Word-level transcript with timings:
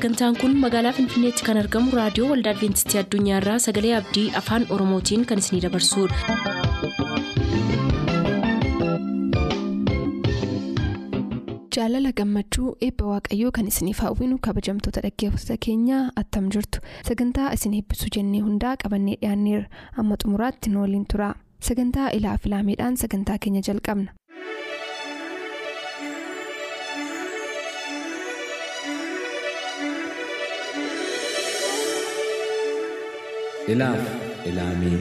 sagantaan 0.00 0.36
kun 0.40 0.54
magaalaa 0.62 0.92
finfinneetti 0.98 1.44
kan 1.48 1.60
argamu 1.62 1.92
raadiyoo 1.98 2.28
waldaa 2.32 2.54
adventistii 2.56 3.00
addunyaarraa 3.02 3.58
sagalee 3.66 3.94
abdii 4.00 4.26
afaan 4.42 4.66
oromootiin 4.76 5.26
kan 5.32 5.44
isinidabarsudha. 5.44 7.30
jaalala 11.76 12.10
gammachuu 12.18 12.70
eebba 12.86 13.04
waaqayyoo 13.12 13.50
kan 13.58 13.68
isiniif 13.72 13.98
hawwinu 14.04 14.38
kabajamtoota 14.46 15.00
dhaggeeffattoota 15.06 15.56
keenyaa 15.66 16.02
attam 16.22 16.48
jirtu 16.56 16.82
sagantaa 17.08 17.52
isin 17.58 17.74
eebbisuu 17.80 18.10
jennee 18.16 18.40
hundaa 18.46 18.74
qabannee 18.84 19.16
dhiyaanneerra 19.22 19.68
amma 20.02 20.16
xumuraatti 20.24 20.70
nu 20.74 20.82
waliin 20.84 21.06
tura 21.14 21.30
sagantaa 21.68 22.08
ilaa 22.20 22.36
filaameedhaan 22.46 22.96
sagantaa 23.04 23.38
keenya 23.46 23.62
jalqabna. 23.68 24.10
Ilaaf 33.72 34.02
ilaamee 34.50 34.96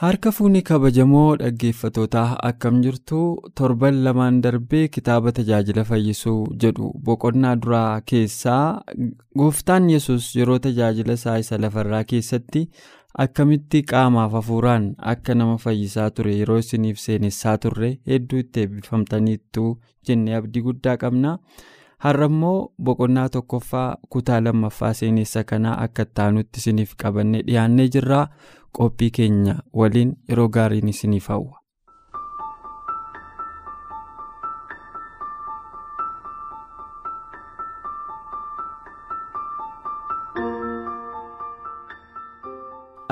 harka 0.00 0.30
fuunii 0.32 0.62
kabajamoo 0.68 1.36
dhaggeeffatootaa 1.40 2.26
akkam 2.48 2.76
jirtu 2.84 3.20
torban 3.60 3.96
lamaan 4.04 4.36
darbee 4.44 4.82
kitaaba 4.96 5.32
tajaajila 5.38 5.84
fayyisuu 5.88 6.36
jedhu 6.64 6.90
boqonnaa 7.08 7.54
duraa 7.64 8.00
keessaa 8.12 8.62
gooftaan 9.42 9.90
yesus 9.94 10.28
yeroo 10.36 10.58
tajaajila 10.66 11.12
isaa 11.20 11.36
isa 11.44 11.58
lafarraa 11.64 12.04
keessatti 12.12 12.62
akkamitti 13.22 13.82
qaamaaf 13.90 14.32
hafuuraan 14.36 14.84
akka 15.12 15.34
nama 15.34 15.56
fayyisaa 15.64 16.10
ture 16.16 16.34
yeroo 16.38 16.58
isiniif 16.64 16.98
seenessaa 17.04 17.56
turre 17.64 17.90
hedduu 18.12 18.38
itti 18.44 18.60
eebbifamtaniittu 18.64 19.64
jennee 20.08 20.34
abdii 20.40 20.62
guddaa 20.66 20.96
qabna 21.04 21.32
har'a 22.06 22.26
immoo 22.32 22.56
boqonnaa 22.88 23.28
tokkoffaa 23.36 23.88
kutaa 24.16 24.40
lammaffaa 24.44 24.92
seenessa 25.00 25.44
kanaa 25.52 25.76
akka 25.86 26.02
ittaanutti 26.08 26.60
isiniif 26.64 26.92
qabannee 27.04 27.42
dhiyaannee 27.46 27.88
jirraa 27.96 28.26
qophii 28.80 29.10
keenya 29.20 29.56
waliin 29.82 30.16
yeroo 30.28 30.48
gaariin 30.58 30.88
isiniif 30.94 31.28
hawwa. 31.34 31.57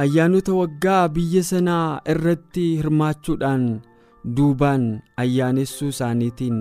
Ayyaanota 0.03 0.53
waggaa 0.61 1.09
biyya 1.17 1.43
sanaa 1.51 2.01
irratti 2.15 2.65
hirmaachuudhaan 2.81 3.65
duubaan 4.37 4.85
ayyaanessuu 5.23 5.89
isaaniitiin 5.95 6.59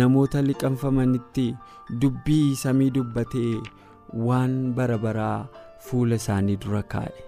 namoota 0.00 0.42
liqanfamanitti 0.48 1.46
dubbii 2.02 2.56
samii 2.62 2.90
dubbatee 2.96 3.54
waan 4.28 4.54
bara 4.78 4.98
baraa 5.04 5.38
fuula 5.88 6.14
isaanii 6.22 6.56
dura 6.64 6.82
kaa'e. 6.94 7.22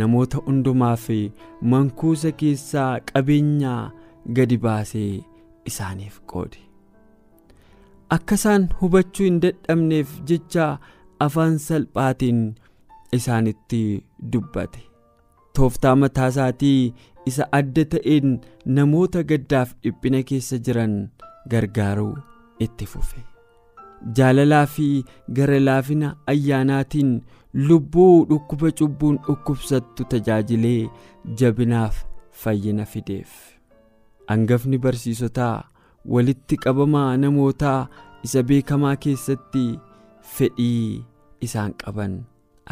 Namoota 0.00 0.38
hundumaaf 0.46 1.06
mankuusa 1.72 2.32
keessaa 2.42 3.00
qabeenyaa 3.12 3.90
gadi 4.38 4.58
baasee 4.66 5.10
isaaniif 5.70 6.20
qoode. 6.32 6.58
Akka 8.16 8.34
isaan 8.40 8.68
hubachuu 8.80 9.24
hin 9.26 9.40
dadhabneef 9.44 10.10
jecha 10.30 10.66
afaan 11.26 11.58
salphaatiin 11.66 12.42
isaanitti 13.18 13.80
dubbate. 14.32 14.82
Tooftaa 15.54 15.96
mataa 15.96 16.28
isaatii 16.34 16.94
isa 17.26 17.48
adda 17.58 17.84
ta'een 17.94 18.34
namoota 18.78 19.22
gaddaaf 19.30 19.72
dhiphina 19.84 20.22
keessa 20.30 20.58
jiran 20.68 20.98
gargaaruu 21.54 22.12
itti 22.66 22.86
fufe. 22.92 23.20
Jaalalaa 24.16 24.66
fi 24.66 24.88
gara 25.38 25.60
laafina 25.60 26.16
ayyaanaatiin 26.32 27.12
lubbuu 27.68 28.26
dhukkuba 28.30 28.70
cubbuun 28.80 29.18
dhukkubsattu 29.28 30.04
tajaajilee 30.14 30.88
jabinaaf 31.40 32.04
fayyina 32.42 32.84
fideef. 32.84 33.30
Hangafni 34.28 34.78
barsiisotaa 34.78 35.64
walitti 36.14 36.56
qabamaa 36.64 37.16
namootaa 37.16 37.88
isa 38.28 38.42
beekamaa 38.42 38.96
keessatti 38.96 39.66
fedhii 40.36 41.04
isaan 41.48 41.74
qaban 41.84 42.14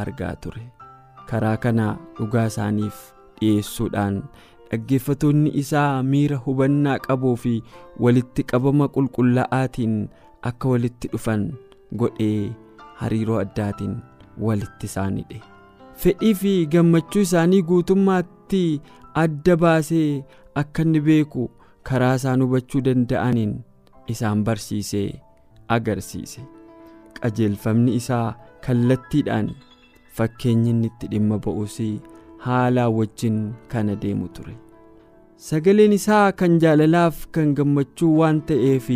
argaa 0.04 0.34
ture 0.46 0.62
karaa 1.30 1.56
kana 1.66 1.86
dhugaa 2.18 2.46
isaaniif 2.52 2.98
dhi'eessuudhaan 3.40 4.16
dhaggeeffatoonni 4.70 5.50
isaa 5.62 6.02
miira 6.12 6.36
hubannaa 6.46 6.98
qabuu 7.06 7.34
fi 7.44 7.54
walitti 8.06 8.42
qabama 8.52 8.88
qulqullaa'aatiin 8.96 9.96
akka 10.50 10.68
walitti 10.74 11.08
dhufan 11.12 11.44
godhee 12.02 12.52
hariiroo 13.02 13.38
addaatiin 13.44 13.94
walitti 14.46 14.86
isaan 14.92 15.16
hidhe 15.22 15.40
fedhii 16.04 16.34
fi 16.42 16.54
gammachuu 16.76 17.22
isaanii 17.28 17.62
guutummaatti 17.70 18.62
adda 19.24 19.56
baasee 19.66 20.08
akka 20.62 20.82
inni 20.88 21.00
beeku 21.10 21.44
karaa 21.90 22.14
isaan 22.20 22.42
hubachuu 22.46 22.80
danda'aniin 22.88 23.52
isaan 24.14 24.44
barsiisee 24.48 25.08
agarsiise. 25.74 26.40
Qajeelfamni 27.20 27.94
isaa 28.00 28.34
kallattiidhaan 28.66 29.48
fakkeenyi 30.18 30.70
inni 30.74 30.86
itti 30.92 31.06
dhimma 31.12 31.38
ba'uus 31.46 31.76
haalaa 32.46 32.88
wajjin 32.98 33.38
kan 33.72 33.88
adeemu 33.94 34.28
ture. 34.36 34.54
Sagaleen 35.46 35.92
isaa 35.98 36.32
kan 36.40 36.58
jaalalaaf 36.64 37.26
kan 37.36 37.54
gammachuu 37.60 38.10
waan 38.18 38.40
ta'eef 38.50 38.88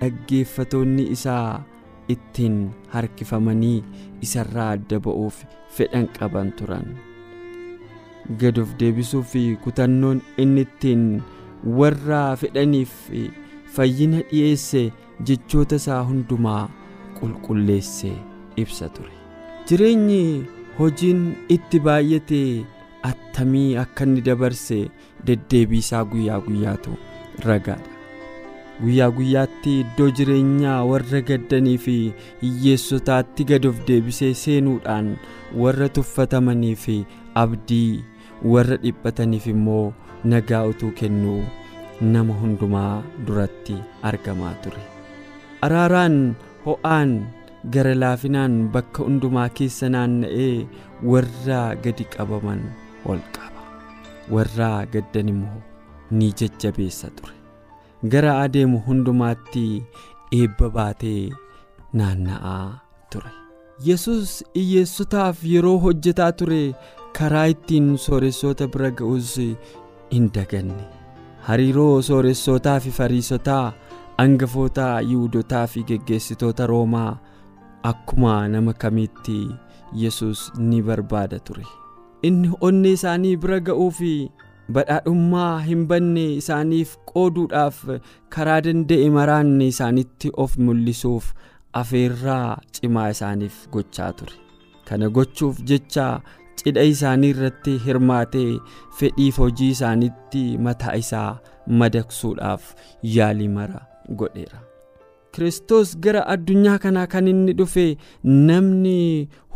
dhaggeeffatoonni 0.00 1.04
isaa 1.16 1.62
ittiin 2.14 2.56
harkifamanii 2.94 3.78
isarraa 4.26 4.70
adda 4.76 5.00
ba'uuf 5.06 5.42
fedhan 5.78 6.06
qaban 6.18 6.52
turan. 6.60 6.86
Gad 8.40 8.58
of 8.62 8.74
deebisuu 8.78 9.22
fi 9.32 9.42
kutannoon 9.64 10.22
inni 10.44 10.60
ittiin 10.66 11.04
warra 11.80 12.22
fedhaniif 12.40 12.94
fayyina 13.76 14.22
dhi'eesse 14.30 14.82
jechoota 15.28 15.76
isaa 15.82 16.02
hundumaa 16.08 16.62
qulqulleessee 17.20 18.16
ibsa 18.62 18.88
ture 18.96 19.12
jireenyi 19.68 20.44
hojiin 20.78 21.20
itti 21.56 21.80
baay'ate 21.86 22.40
attamii 23.10 23.76
akka 23.82 24.04
inni 24.06 24.20
dabarse 24.28 24.78
deddeebii 25.26 25.78
isaa 25.84 26.04
guyyaa 26.12 26.40
guyyaatu 26.46 26.94
ragaadha. 27.48 27.92
Guyyaa 28.82 29.10
guyyaatti 29.18 29.74
iddoo 29.82 30.08
jireenyaa 30.18 30.80
warra 30.90 31.20
gaddanii 31.28 31.78
fi 31.84 31.96
hiyyeessotaatti 32.42 33.44
gad 33.50 33.64
of 33.70 33.78
deebisee 33.88 34.32
seenuudhaan 34.42 35.14
warra 35.62 35.88
tuffatamanii 35.98 36.74
fi 36.82 36.96
abdii 37.44 38.04
warra 38.54 38.76
dhiphataniif 38.82 39.46
immoo 39.54 39.86
nagaa 40.32 40.64
utuu 40.72 40.90
kennuu 41.00 41.40
nama 42.00 42.34
hundumaa 42.42 43.02
duratti 43.26 43.76
argamaa 44.10 44.54
ture. 44.64 44.82
Araaraan 45.66 46.34
ho'aan 46.66 47.16
gara 47.74 47.94
laafinaan 48.02 48.54
bakka 48.74 49.04
hundumaa 49.06 49.48
keessa 49.60 49.88
naanna'ee 49.94 50.66
warra 51.12 51.60
gadi 51.84 52.04
qabaman 52.16 52.60
ol 53.12 53.20
qaba. 53.36 53.62
Warra 54.34 54.70
gaddan 54.92 55.28
immoo 55.34 55.62
ni 56.10 56.28
jajjabeessa 56.40 57.10
ture. 57.16 57.34
Gara 58.12 58.32
adeemu 58.44 58.78
hundumaatti 58.86 59.64
eebba 60.40 60.68
baatee 60.76 61.30
naanna'aa 62.00 62.78
ture. 63.10 63.32
Yesus 63.88 64.36
hiyyeessotaaf 64.54 65.44
yeroo 65.54 65.78
hojjetaa 65.86 66.32
ture 66.42 66.62
karaa 67.18 67.46
ittiin 67.54 67.88
sooressoota 68.06 68.68
bira 68.76 68.90
ga'us 69.00 69.34
hin 70.12 70.30
daganne. 70.34 70.84
Hariiroo 71.46 72.02
sooressootaa 72.02 72.80
fi 72.84 72.90
fariisotaa 72.98 73.72
hangafoota 74.18 74.86
yihudotaa 75.10 75.66
fi 75.72 75.82
geggeessitoota 75.90 76.66
roomaa 76.66 77.18
akkuma 77.90 78.34
nama 78.54 78.72
kamiitti 78.82 79.38
yesus 80.02 80.52
ni 80.58 80.82
barbaada 80.82 81.38
ture. 81.38 81.66
Inni 82.28 82.50
onnee 82.68 82.92
isaanii 82.98 83.36
bira 83.42 83.58
ga'uu 83.68 83.90
fi 83.98 84.12
badhaadhummaa 84.76 85.58
hin 85.66 85.84
banne 85.90 86.24
isaaniif 86.38 86.96
qooduudhaaf 87.12 87.82
karaa 88.36 88.60
danda'e 88.68 89.10
maraanne 89.18 89.68
isaanitti 89.74 90.32
of 90.44 90.56
mul'isuuf 90.68 91.28
afeerraa 91.82 92.58
cimaa 92.78 93.08
isaaniif 93.14 93.60
gochaa 93.76 94.10
ture. 94.20 94.34
Kana 94.88 95.10
gochuuf 95.18 95.62
jecha 95.72 96.06
cidha 96.62 96.82
isaanii 96.94 97.30
irratti 97.34 97.78
hirmaatee 97.86 98.48
fedhiif 99.00 99.38
hojii 99.44 99.70
isaaniitti 99.76 100.46
mataa 100.68 100.94
isaa 101.02 101.28
madaqsuudhaaf 101.82 102.72
yaalii 103.16 103.48
mara 103.58 103.80
godheera 104.22 104.65
Kiristoos 105.36 105.90
gara 106.04 106.20
addunyaa 106.34 106.78
kanaa 106.82 107.06
kan 107.14 107.26
inni 107.32 107.52
dhufe 107.56 107.82
namni 108.50 108.94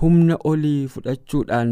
humna 0.00 0.36
olii 0.50 0.80
fudhachuudhaan 0.94 1.70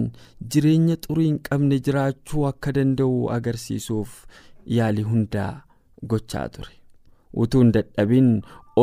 jireenya 0.54 0.96
xurii 1.06 1.26
hin 1.26 1.38
qabne 1.48 1.78
jiraachuu 1.88 2.46
akka 2.50 2.72
danda'u 2.78 3.18
agarsiisuuf 3.36 4.14
yaalii 4.78 5.04
hundaa 5.10 5.50
gochaa 6.14 6.46
ture 6.56 6.72
utuu 7.44 7.62
hin 7.64 7.72
dadhabin 7.76 8.32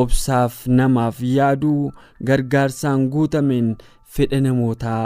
obsaaf 0.01 0.61
namaaf 0.81 1.23
yaaduu 1.31 1.81
gargaarsaan 2.31 3.09
guutameen 3.17 3.73
fedha 4.17 4.41
namootaa 4.47 5.03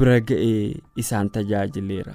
bira 0.00 0.18
ga'ee 0.30 0.62
isaan 1.04 1.30
tajaajileera. 1.38 2.14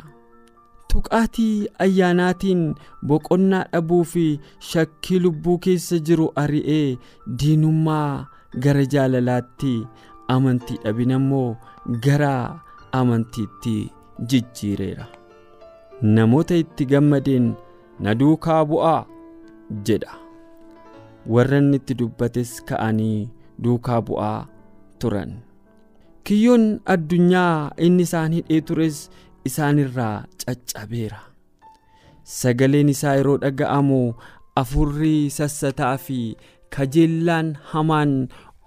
Tuqaatii 0.92 1.68
ayyaanaatiin 1.86 2.62
boqonnaa 3.08 3.64
dhabuu 3.74 4.04
fi 4.14 4.26
shakkii 4.72 5.20
lubbuu 5.26 5.58
keessa 5.66 6.00
jiru 6.10 6.28
ari'ee 6.44 6.98
diinummaa 7.40 8.26
gara 8.66 8.84
jaalalaatti 8.96 9.74
amantii 10.36 10.78
dhabina 10.84 11.16
immoo 11.22 11.56
gara 12.08 12.34
amantiitti 13.00 13.76
jijjiireera. 14.34 15.06
Namoota 16.02 16.56
itti 16.64 16.86
gammadeen 16.92 17.54
na 18.00 18.16
duukaa 18.20 18.66
bu'aa! 18.66 19.06
jedha. 19.88 20.14
Warra 21.34 21.58
inni 21.64 21.78
itti 21.82 21.94
dubbates 22.00 22.52
ka'anii 22.70 23.30
duukaa 23.64 24.02
bu'aa 24.02 24.48
turan. 25.00 25.32
Kiyyoon 26.24 26.66
addunyaa 26.86 27.72
inni 27.78 28.04
isaan 28.08 28.34
hidhee 28.38 28.62
tures 28.62 28.98
isaanirraa 29.46 30.26
caccabeera. 30.46 31.20
Sagaleen 32.24 32.90
isaa 32.94 33.16
yeroo 33.20 33.38
dhaga'amu 33.44 34.00
afurri 34.62 35.30
sassataa 35.38 35.98
fi 35.98 36.20
kajeellaan 36.76 37.58
hamaan 37.72 38.14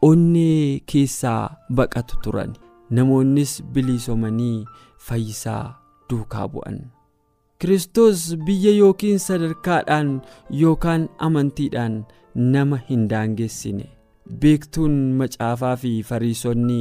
onnee 0.03 0.81
keessaa 0.93 1.56
baqatu 1.81 2.17
turan. 2.25 2.53
Namoonnis 2.91 3.62
biliisomanii 3.73 4.67
fayyisaa 5.06 5.65
duukaa 6.11 6.49
bu'an. 6.49 6.79
Kiristoos 7.59 8.37
biyya 8.47 8.73
yookiin 8.79 9.19
sadarkaadhaan 9.19 10.11
yookaan 10.61 11.09
amantiidhaan 11.19 12.05
nama 12.35 12.77
hin 12.91 13.09
daangessine 13.11 13.87
beektuun 14.43 14.94
macaafaa 15.21 15.76
fi 15.81 15.91
fariisonni 16.11 16.79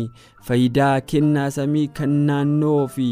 faayidaa 0.50 1.01
kennaa 1.13 1.50
samii 1.56 1.88
kan 2.00 2.10
naannoo 2.30 2.88
fi 2.98 3.07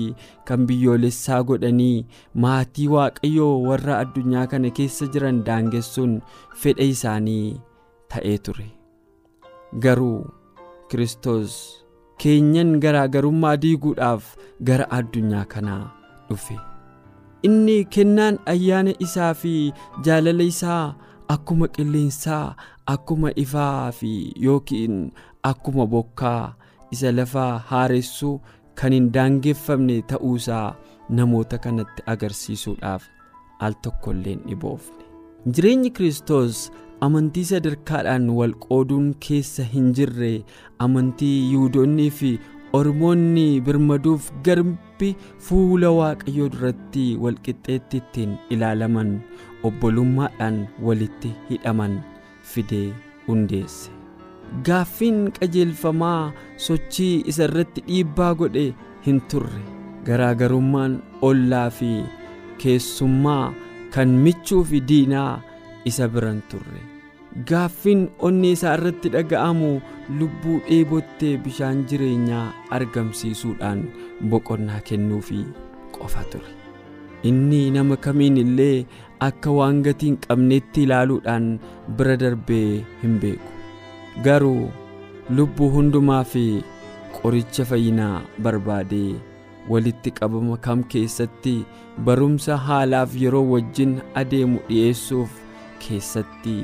kan 0.51 0.65
biyyoolessaa 0.69 1.41
godhanii 1.49 2.05
maatii 2.45 2.87
waaqayyoo 2.93 3.51
warra 3.67 3.97
addunyaa 4.03 4.45
kana 4.53 4.69
keessa 4.79 5.07
jiran 5.15 5.43
daangessuun 5.49 6.15
fedha 6.63 6.83
isaanii 6.95 7.59
ta'ee 8.15 8.37
ture. 8.47 8.67
Garuu 9.83 10.25
kiristoos 10.89 11.59
keenyan 12.23 12.73
garaagarummaa 12.87 13.55
diiguudhaaf 13.67 14.33
gara 14.71 14.89
addunyaa 14.99 15.45
kanaa 15.53 15.83
dhufe. 16.29 16.57
Inni 17.47 17.77
kennaan 17.85 18.39
ayyaana 18.55 18.91
isaa 19.05 19.33
fi 19.33 19.53
jaalala 20.07 20.43
isaa 20.55 20.95
akkuma 21.33 21.67
qilleensaa 21.75 22.55
akkuma 22.95 23.31
ifaa 23.43 23.91
fi 23.91 24.11
yookiin 24.45 24.97
akkuma 25.51 25.85
bokkaa 25.95 26.53
isa 26.91 27.11
lafaa 27.17 27.57
haaressuu 27.71 28.35
kan 28.81 28.93
hin 28.97 29.09
daangeffamne 29.17 29.97
ta'uusaa 30.13 30.75
namoota 31.19 31.57
kanatti 31.65 32.03
agarsiisuudhaaf 32.13 33.03
al 33.67 33.73
tokkollee 33.87 34.33
hin 34.35 34.43
dhiboofne 34.47 35.05
jireenyi 35.57 35.89
kiristoos 35.97 36.61
amantii 37.07 37.45
sadarkaadhaan 37.51 38.29
wal 38.39 38.53
qooduun 38.65 39.13
keessa 39.27 39.63
hin 39.75 39.93
jirre 39.99 40.31
amantii 40.87 41.35
yihudoonnii 41.51 42.09
fi 42.21 42.31
ormoonni 42.79 43.45
birmaduuf 43.67 44.31
garbi 44.47 45.09
fuula 45.47 45.89
waaqayyoo 45.99 46.49
duratti 46.55 47.05
walqixxeetti 47.25 47.97
ittiin 48.03 48.37
ilaalaman 48.55 49.11
obbolummaadhaan 49.69 50.59
walitti 50.89 51.31
hidhaman 51.49 51.97
fidee 52.43 52.93
hundeesse. 53.27 53.91
Gaaffiin 54.67 55.19
qajeelfamaa 55.39 56.31
sochii 56.57 57.23
isa 57.33 57.43
irratti 57.49 57.81
dhiibbaa 57.87 58.33
godhe 58.35 58.65
hin 59.07 59.21
turre. 59.33 59.61
Garaagarummaan 60.05 61.01
ollaa 61.21 61.69
fi 61.69 61.91
keessummaa 62.63 63.53
kan 63.95 64.09
michuu 64.25 64.63
fi 64.63 64.81
diinaa 64.87 65.41
isa 65.85 66.07
biran 66.15 66.41
turre. 66.51 66.81
Gaaffiin 67.49 68.01
onnee 68.27 68.51
isaa 68.57 68.73
irratti 68.77 69.09
dhaga'amu 69.15 69.69
lubbuu 70.19 70.57
dheebottee 70.69 71.37
bishaan 71.45 71.85
jireenyaa 71.91 72.47
argamsiisuudhaan 72.77 73.83
boqonnaa 74.33 74.81
kennuufi 74.89 75.45
qofa 75.97 76.23
ture 76.31 76.51
inni 77.29 77.61
nama 77.77 77.95
kamiin 78.05 78.37
illee 78.43 78.85
akka 79.27 79.51
waan 79.57 79.81
gatii 79.87 80.07
hin 80.11 80.17
qabneetti 80.27 80.83
ilaaluudhaan 80.87 81.47
bira 81.97 82.15
darbee 82.21 82.83
hin 83.01 83.17
beeku. 83.23 83.51
Garuu 84.25 84.69
lubbuu 85.39 85.69
hundumaa 85.75 86.23
fi 86.33 86.45
qoricha 87.17 87.65
fayyinaa 87.71 88.21
barbaadee 88.47 89.15
walitti 89.69 90.11
qabama 90.19 90.57
kam 90.67 90.83
keessatti 90.93 91.55
barumsa 92.07 92.57
haalaaf 92.67 93.13
yeroo 93.23 93.43
wajjin 93.51 93.93
adeemu 94.21 94.59
dhi'eessuuf 94.69 95.29
keessatti 95.85 96.55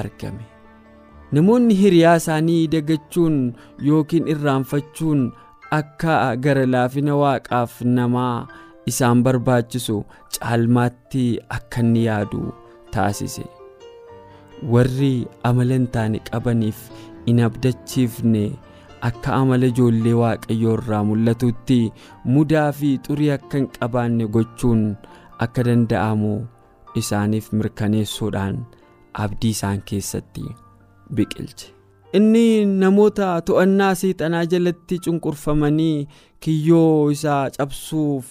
argame? 0.00 0.44
Namoonni 1.32 1.74
hiriyaa 1.82 2.16
isaanii 2.20 2.66
dagachuun 2.74 3.38
yookiin 3.88 4.26
irraanfachuun 4.34 5.22
akka 5.78 6.16
gara 6.46 6.66
laafina 6.74 7.14
waaqaaf 7.22 7.80
namaa 7.98 8.46
isaan 8.90 9.22
barbaachisu 9.26 9.96
caalmaatti 10.36 11.24
akka 11.56 11.80
inni 11.84 12.04
yaadu 12.08 12.42
taasise. 12.94 13.44
Warri 14.72 15.26
amala 15.48 15.74
hin 15.78 15.86
taane 15.96 16.18
qabaniif 16.30 16.78
hin 17.26 17.40
abdachiifne 17.46 18.42
akka 19.08 19.34
amala 19.40 19.66
ijoollee 19.72 20.14
waaqayyoo 20.22 20.74
irraa 20.80 21.02
mul'atutti 21.10 21.78
mudaa 22.34 22.68
fi 22.80 22.90
xurii 23.06 23.30
akka 23.36 23.58
hin 23.60 23.68
qabaanne 23.78 24.26
gochuun 24.36 24.82
akka 25.46 25.64
danda'amu 25.68 26.32
isaaniif 27.02 27.52
mirkaneessuudhaan 27.60 28.58
abdii 29.24 29.50
isaan 29.56 29.80
keessatti 29.90 30.44
biqilche. 31.14 31.66
Inni 32.18 32.44
namoota 32.84 33.32
to'annaa 33.48 33.94
seexanaa 34.02 34.44
jalatti 34.54 34.98
cunqurfamanii 35.04 36.06
kiyyoo 36.46 37.10
isaa 37.16 37.42
cabsuuf 37.56 38.24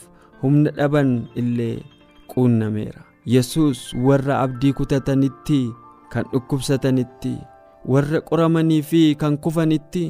humna 0.43 0.71
dhaban 0.77 1.27
illee 1.35 1.83
quunnameera. 2.33 3.03
Yesus 3.25 3.93
warra 4.07 4.39
abdii 4.43 4.73
kutatanitti 4.73 5.61
kan 6.11 6.25
dhukkubsatanitti 6.31 7.33
warra 7.93 8.21
qoramanii 8.29 8.81
fi 8.89 9.01
kan 9.21 9.37
kufanitti 9.37 10.03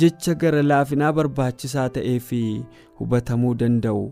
jecha 0.00 0.34
gara 0.34 0.62
laafinaa 0.70 1.12
barbaachisaa 1.18 1.88
ta'ee 1.98 2.18
fi 2.28 2.40
hubatamuu 3.00 3.54
danda'u 3.60 4.02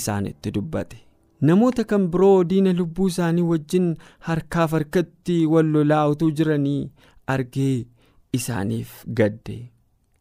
isaanitti 0.00 0.50
dubbate. 0.54 0.98
Namoota 1.40 1.84
kan 1.84 2.08
biroo 2.12 2.44
diina 2.50 2.72
lubbuu 2.72 3.06
isaanii 3.12 3.42
wajjin 3.52 3.88
harkaaf 4.28 4.72
harkatti 4.76 5.46
wal 5.54 5.66
lolaa 5.76 6.08
utuu 6.12 6.30
jiranii 6.30 6.90
argee 7.26 7.86
isaaniif 8.32 9.04
gadde. 9.18 9.56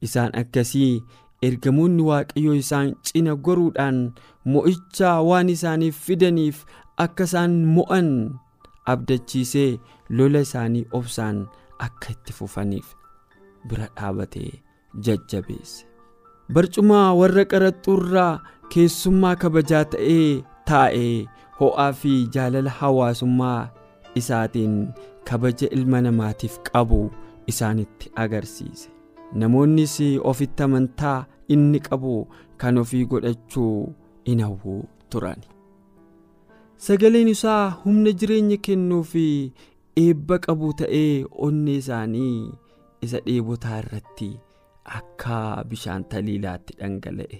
Isaan 0.01 0.31
akkasii 0.39 1.01
ergamoonni 1.48 2.04
waaqayyoo 2.10 2.56
isaan 2.64 2.90
cina 3.08 3.36
goruudhaan 3.48 4.00
mo'icha 4.54 5.12
waan 5.30 5.50
isaaniif 5.56 5.98
fidaniif 6.08 6.66
akka 7.06 7.24
isaan 7.30 7.54
mo'an 7.78 8.10
abdachiisee 8.94 9.72
lola 10.18 10.40
isaanii 10.48 10.86
obsaan 11.00 11.38
akka 11.88 12.12
itti 12.16 12.34
fufaniif 12.40 12.88
bira 13.70 13.88
dhaabatee 13.96 14.52
jajjabeesse. 15.06 15.86
Barcuma 16.54 17.00
warra 17.20 17.46
qaraxxuurraa 17.52 18.34
keessummaa 18.74 19.36
kabajaa 19.44 19.86
ta'ee 19.94 20.44
taa'ee 20.70 21.26
ho'aa 21.60 21.92
fi 22.02 22.14
jaalala 22.36 22.70
hawaasummaa 22.80 23.62
isaatiin 24.22 24.76
kabaja 25.30 25.68
ilma 25.78 26.02
namaatiif 26.08 26.60
qabu 26.72 27.00
isaanitti 27.52 28.12
agarsiise. 28.24 28.90
Namoonnis 29.42 29.96
ofitti 30.32 30.64
amantaa 30.64 31.26
inni 31.55 31.79
qabu 31.88 32.15
kan 32.63 32.77
ofii 32.83 33.05
godhachuu 33.13 33.75
in 34.33 34.41
hawwu 34.48 34.75
turan 35.15 35.41
sagaleen 36.88 37.27
isaa 37.36 37.63
humna 37.86 38.12
jireenya 38.24 38.57
kennuu 38.67 39.03
fi 39.13 39.25
eebba 40.03 40.39
qabu 40.48 40.74
ta'ee 40.81 41.24
onnee 41.48 41.77
isaanii 41.83 42.36
isa 43.07 43.19
dheebotaa 43.25 43.79
irratti 43.86 44.29
akka 45.00 45.39
bishaan 45.69 46.03
taliilaatti 46.12 46.74
dhangala'e. 46.79 47.39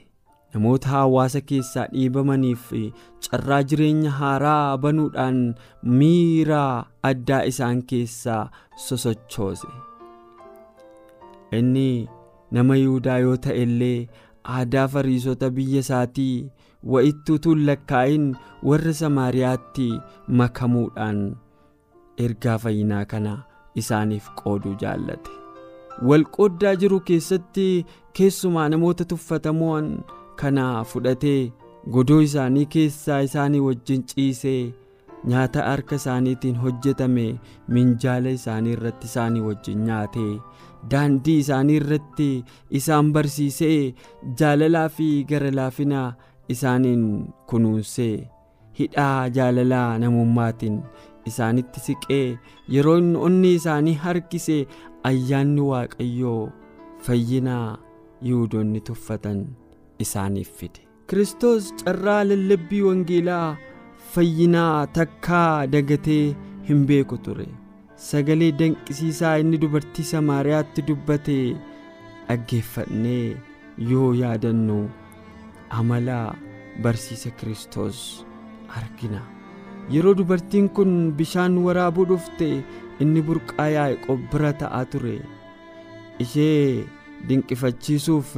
Namoota 0.54 0.90
hawaasa 0.94 1.42
keessaa 1.50 1.86
dhiibamaniif 1.94 2.66
carraa 3.28 3.62
jireenya 3.72 4.12
haaraa 4.20 4.78
banuudhaan 4.84 5.40
miira 6.02 6.62
addaa 7.10 7.42
isaan 7.52 7.82
keessaa 7.92 8.44
sosochoose. 8.86 9.68
Inni 11.60 12.08
nama 12.58 12.76
yihudaa 12.82 13.18
yoo 13.26 13.38
ta'e 13.46 13.62
illee 13.68 14.08
aadaa 14.58 14.88
fariisota 14.96 15.50
biyya 15.58 15.80
isaatii 15.86 16.36
wa'ittuu 16.96 17.38
tuun 17.46 17.66
lakkaa'in 17.70 18.26
warra 18.72 18.94
samaariyaatti 19.02 19.88
makamuudhaan 20.42 21.22
ergaa 22.26 22.58
fayyinaa 22.66 23.06
kana 23.14 23.34
isaaniif 23.82 24.28
qooduu 24.44 24.74
jaallate. 24.82 25.32
Walqooddaa 26.10 26.76
jiru 26.82 27.00
keessatti 27.10 27.68
keessumaa 28.20 28.70
namoota 28.74 29.06
tuffatamoon 29.12 29.90
kana 30.42 30.66
fudhatee 30.92 31.52
godoo 31.96 32.22
isaanii 32.28 32.66
keessaa 32.76 33.20
isaanii 33.28 33.60
wajjin 33.68 34.04
ciisee 34.12 34.62
nyaata 35.32 35.64
harka 35.70 35.96
isaaniitiin 36.02 36.58
hojjetame 36.64 37.26
minjaala 37.78 38.30
isaanii 38.40 38.74
irratti 38.78 39.08
isaanii 39.12 39.42
wajjin 39.50 39.84
nyaatee 39.90 40.32
daandii 40.92 41.38
isaanii 41.44 41.76
irratti 41.82 42.30
isaan 42.80 43.12
barsiisee 43.18 43.94
jaalalaa 44.42 44.90
fi 44.98 45.08
gara 45.32 45.52
laafina 45.60 46.04
isaaniin 46.56 47.04
kunuunsee 47.50 48.16
hidhaa 48.80 49.30
jaalalaa 49.38 49.90
namummaatiin 50.04 50.78
isaanitti 51.32 51.80
siqee 51.88 52.26
yeroo 52.76 52.98
onni 53.28 53.54
isaanii 53.60 53.94
harkise 54.06 54.58
ayyaanni 55.12 55.62
waaqayyoo 55.72 56.42
fayyinaa 57.08 57.78
yihudoonni 58.28 58.82
tuffatan 58.90 59.40
isaaniif 60.06 60.52
fide. 60.60 60.80
Kristos 61.08 61.74
carraa 61.84 62.24
lallabbii 62.30 62.82
wangeelaa 62.90 63.58
fayyinaa 64.14 64.88
takkaa 64.98 65.68
dagatee 65.74 66.36
hin 66.70 66.86
beeku 66.92 67.18
ture 67.26 67.48
sagalee 68.10 68.52
danqisiisaa 68.60 69.36
inni 69.44 69.58
dubartii 69.64 70.06
samaariyaatti 70.14 70.82
dubbate 70.88 71.38
dhaggeeffannee 72.28 73.38
yoo 73.92 74.10
yaadannu 74.22 74.78
amala 75.80 76.18
barsiisa 76.84 77.32
kristos 77.40 78.00
argina. 78.80 79.22
Yeroo 79.94 80.14
dubartiin 80.20 80.68
kun 80.76 80.92
bishaan 81.18 81.58
waraabuu 81.66 82.06
dhufte 82.12 82.50
inni 83.06 83.22
burqaa 83.30 83.70
yaa'e 83.78 84.18
bira 84.32 84.52
ta'aa 84.62 84.84
ture. 84.92 85.16
Ishee 86.24 86.86
dinqifachiisuuf 87.30 88.32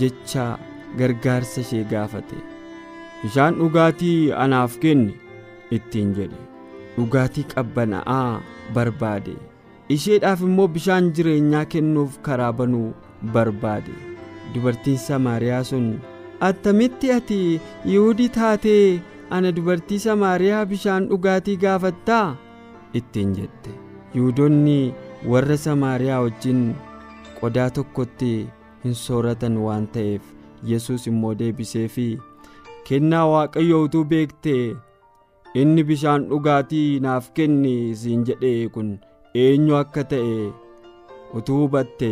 jecha 0.00 0.44
gargaarsa 0.98 1.60
ishee 1.64 1.84
gaafate. 1.92 2.36
Bishaan 3.22 3.54
dhugaatii 3.60 4.32
anaaf 4.44 4.76
kenni 4.82 5.14
ittiin 5.76 6.12
jedhe 6.18 6.42
dhugaatii 6.96 7.44
qabbana'aa 7.54 8.40
barbaade. 8.74 9.34
Isheedhaaf 9.96 10.40
immoo 10.48 10.68
bishaan 10.76 11.10
jireenyaa 11.18 11.64
kennuuf 11.74 12.18
karaa 12.28 12.52
banuu 12.60 12.92
barbaade. 13.34 13.94
Dubartiin 14.54 14.98
samaariyaa 15.08 15.62
sun 15.70 15.86
attamitti 16.48 17.12
ati 17.12 17.40
yihuudii 17.92 18.28
taatee 18.38 19.00
ana 19.38 19.52
dubartii 19.56 19.98
samaariyaa 20.08 20.64
bishaan 20.72 21.08
dhugaatii 21.12 21.56
gaafattaa? 21.64 22.36
ittiin 23.00 23.32
jette. 23.38 23.70
Yihudoonni 24.14 24.94
warra 25.32 25.56
samaariyaa 25.66 26.20
wajjin 26.26 26.62
qodaa 27.40 27.70
tokkotti 27.78 28.32
hin 28.84 28.94
sooratan 29.00 29.56
waan 29.64 29.86
ta'eef 29.96 30.22
yesus 30.70 31.06
immoo 31.10 31.34
deebisee 31.40 31.88
fi 31.96 32.06
kennaa 32.88 33.24
waaqayyo 33.32 33.82
utuu 33.86 34.04
beektee 34.12 34.76
inni 35.54 35.82
bishaan 35.90 36.26
dhugaatii 36.30 37.00
naaf 37.06 37.30
kenni 37.36 37.74
siin 38.00 38.24
jedhe 38.28 38.52
kun 38.74 38.90
eenyu 39.44 39.76
akka 39.82 40.04
ta'e 40.12 40.36
utuu 41.38 41.60
hubatte 41.62 42.10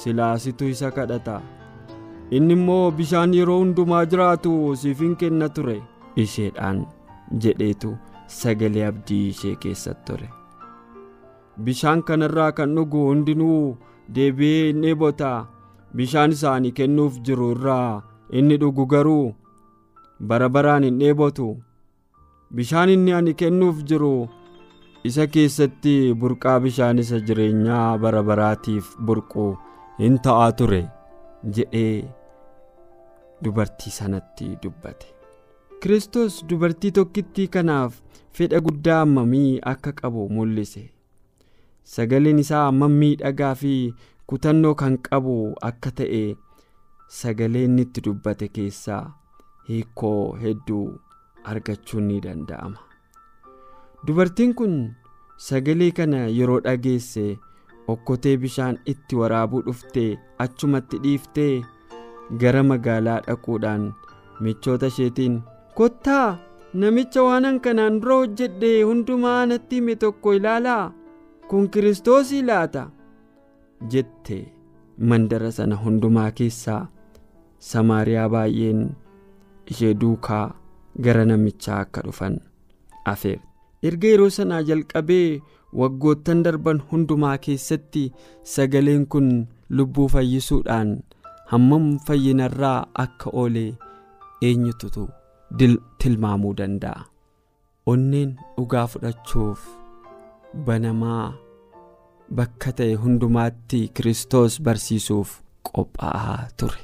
silaasitu 0.00 0.64
isa 0.74 0.90
kadhata. 0.96 1.36
Inni 2.36 2.52
immoo 2.58 2.90
bishaan 2.98 3.34
yeroo 3.38 3.58
hundumaa 3.60 4.04
jiraatu 4.14 4.54
siif 4.80 5.00
hin 5.04 5.14
kenna 5.20 5.48
ture 5.58 5.76
isheedhaan 6.24 6.82
jedheetu 7.44 7.92
sagalee 8.40 8.84
abdii 8.88 9.28
ishee 9.28 9.54
keessatti 9.62 10.04
ture. 10.12 10.28
Bishaan 11.64 12.02
kanarraa 12.08 12.50
kan 12.58 12.74
dhugu 12.76 13.06
hundinuu 13.08 13.76
deebi'ee 14.16 14.66
hin 14.66 14.82
dheebota 14.86 15.30
bishaan 16.00 16.32
isaanii 16.36 16.72
kennuuf 16.80 17.16
jiru 17.28 17.50
irraa 17.54 18.02
inni 18.40 18.56
dhugu 18.64 18.86
garuu 18.92 19.34
bara 20.30 20.48
baraan 20.56 20.84
hin 20.88 20.98
dheebotu 21.00 21.48
bishaan 22.54 22.90
inni 22.94 23.12
ani 23.18 23.34
kennuuf 23.40 23.82
jiru 23.90 24.12
isa 25.10 25.26
keessatti 25.34 25.94
burqaa 26.20 26.58
bishaan 26.66 26.98
isa 27.04 27.20
jireenyaa 27.30 27.98
bara 28.04 28.22
baraatiif 28.30 28.92
burqu 29.10 29.46
hin 30.00 30.18
ta'aa 30.26 30.50
ture 30.60 30.80
jedhee 31.58 32.04
dubartii 33.44 33.90
sanatti 33.96 34.48
dubbate. 34.62 35.06
Kristos 35.82 36.38
dubartii 36.50 36.90
tokkittii 36.98 37.48
kanaaf 37.56 38.00
fedha 38.38 38.60
guddaa 38.66 38.98
hammamii 39.00 39.60
akka 39.72 39.92
qabu 40.00 40.28
mul'ise. 40.36 40.84
Sagaleen 41.94 42.38
isaa 42.44 42.64
hammam 42.64 42.92
miidhagaa 43.02 43.54
fi 43.60 43.74
kutannoo 44.32 44.74
kan 44.80 44.96
qabu 45.08 45.36
akka 45.68 45.90
ta'e 46.00 46.22
sagalee 47.20 47.62
inni 47.68 47.82
itti 47.86 48.00
dubbate 48.08 48.48
keessaa 48.56 49.04
hiikoo 49.68 50.22
hedduu 50.42 50.86
argachuun 51.52 52.04
ni 52.08 52.20
danda'ama. 52.24 52.78
Dubartiin 54.06 54.54
kun 54.54 54.74
sagalee 55.48 55.90
kana 55.98 56.20
yeroo 56.38 56.60
dhageesse 56.66 57.24
okkotee 57.94 58.36
bishaan 58.42 58.78
itti 58.92 59.16
waraabuu 59.20 59.62
dhuftee 59.68 60.10
achumatti 60.44 60.98
dhiiftee 61.04 61.62
gara 62.42 62.62
magaalaa 62.70 63.20
dhaquudhaan 63.26 63.88
michoota 64.46 64.86
isheetiin 64.92 65.40
kottaa 65.80 66.38
namicha 66.82 67.22
waanan 67.28 67.60
kanaan 67.64 68.00
dura 68.02 68.14
hojjedhe 68.20 68.72
hundumaa 68.82 69.40
natti 69.46 69.76
hime 69.80 69.96
tokko 70.04 70.34
ilaalaa? 70.38 70.92
Kun 71.48 71.68
kiristoosii 71.70 72.42
laata? 72.46 72.90
jette 73.90 74.36
mandara 75.10 75.50
sana 75.56 75.76
hundumaa 75.82 76.30
keessaa 76.38 76.80
samaariyaa 77.72 78.28
baay'een 78.34 78.80
ishee 79.74 79.94
duukaa 80.00 80.46
gara 81.04 81.24
namichaa 81.24 81.80
akka 81.84 82.02
dhufan 82.06 82.40
afeer. 83.12 83.38
Erga 83.82 84.08
yeroo 84.12 84.30
sanaa 84.36 84.62
jalqabee 84.68 85.40
waggoottan 85.80 86.42
darban 86.46 86.80
hundumaa 86.92 87.36
keessatti 87.44 88.04
sagaleen 88.54 89.04
kun 89.14 89.28
lubbuu 89.80 90.08
fayyisuudhaan 90.14 90.90
hammam 91.52 91.86
fayyinarraa 92.06 92.78
akka 93.04 93.30
oolee 93.42 93.70
eenyututu 94.48 95.08
tilmaamuu 95.98 96.54
danda'a? 96.62 97.04
Onneen 97.92 98.32
dhugaa 98.56 98.86
fudhachuuf 98.92 99.60
banamaa 100.66 101.26
bakka 102.40 102.72
ta'e 102.80 102.94
hundumaatti 103.04 103.80
kristos 104.00 104.60
barsiisuuf 104.60 105.30
qophaa'aa 105.70 106.42
ture. 106.58 106.82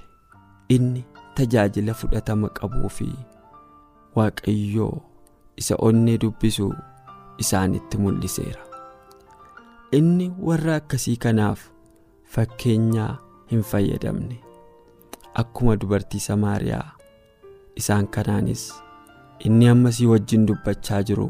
Inni 0.77 1.05
tajaajila 1.37 1.95
fudhatama 2.01 2.49
qabuu 2.61 2.89
fi 2.99 3.09
waaqayyoo 4.17 4.95
isa 5.57 5.75
onnee 5.89 6.19
dubbisu 6.23 6.67
isaanitti 7.39 7.99
mul'iseera. 7.99 8.63
Inni 9.99 10.27
warra 10.49 10.75
akkasii 10.81 11.17
kanaaf 11.17 11.61
fakkeenyaa 12.37 13.13
hin 13.51 13.63
fayyadamne. 13.63 14.37
Akkuma 15.43 15.77
dubartii 15.81 16.21
samaariyaa 16.21 16.91
isaan 17.77 18.09
kanaanis 18.09 18.65
inni 19.45 19.69
ammasii 19.69 20.07
wajjin 20.07 20.47
dubbachaa 20.47 21.03
jiru 21.03 21.29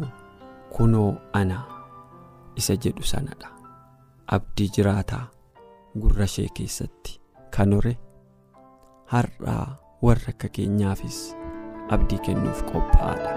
kunoo 0.77 1.15
ana 1.33 1.63
isa 2.57 2.77
jedhu 2.77 3.03
sanadha. 3.13 3.49
Abdii 4.27 4.69
jiraataa 4.77 5.25
gurra 6.01 6.25
ishee 6.25 6.49
keessatti 6.59 7.21
kan 7.57 7.73
hore 7.75 7.97
har'aa 9.13 9.77
warra 10.03 10.29
akka 10.35 10.49
keenyaafis 10.49 11.19
abdii 11.91 12.19
kennuuf 12.29 12.63
qophaa'aadha. 12.73 13.33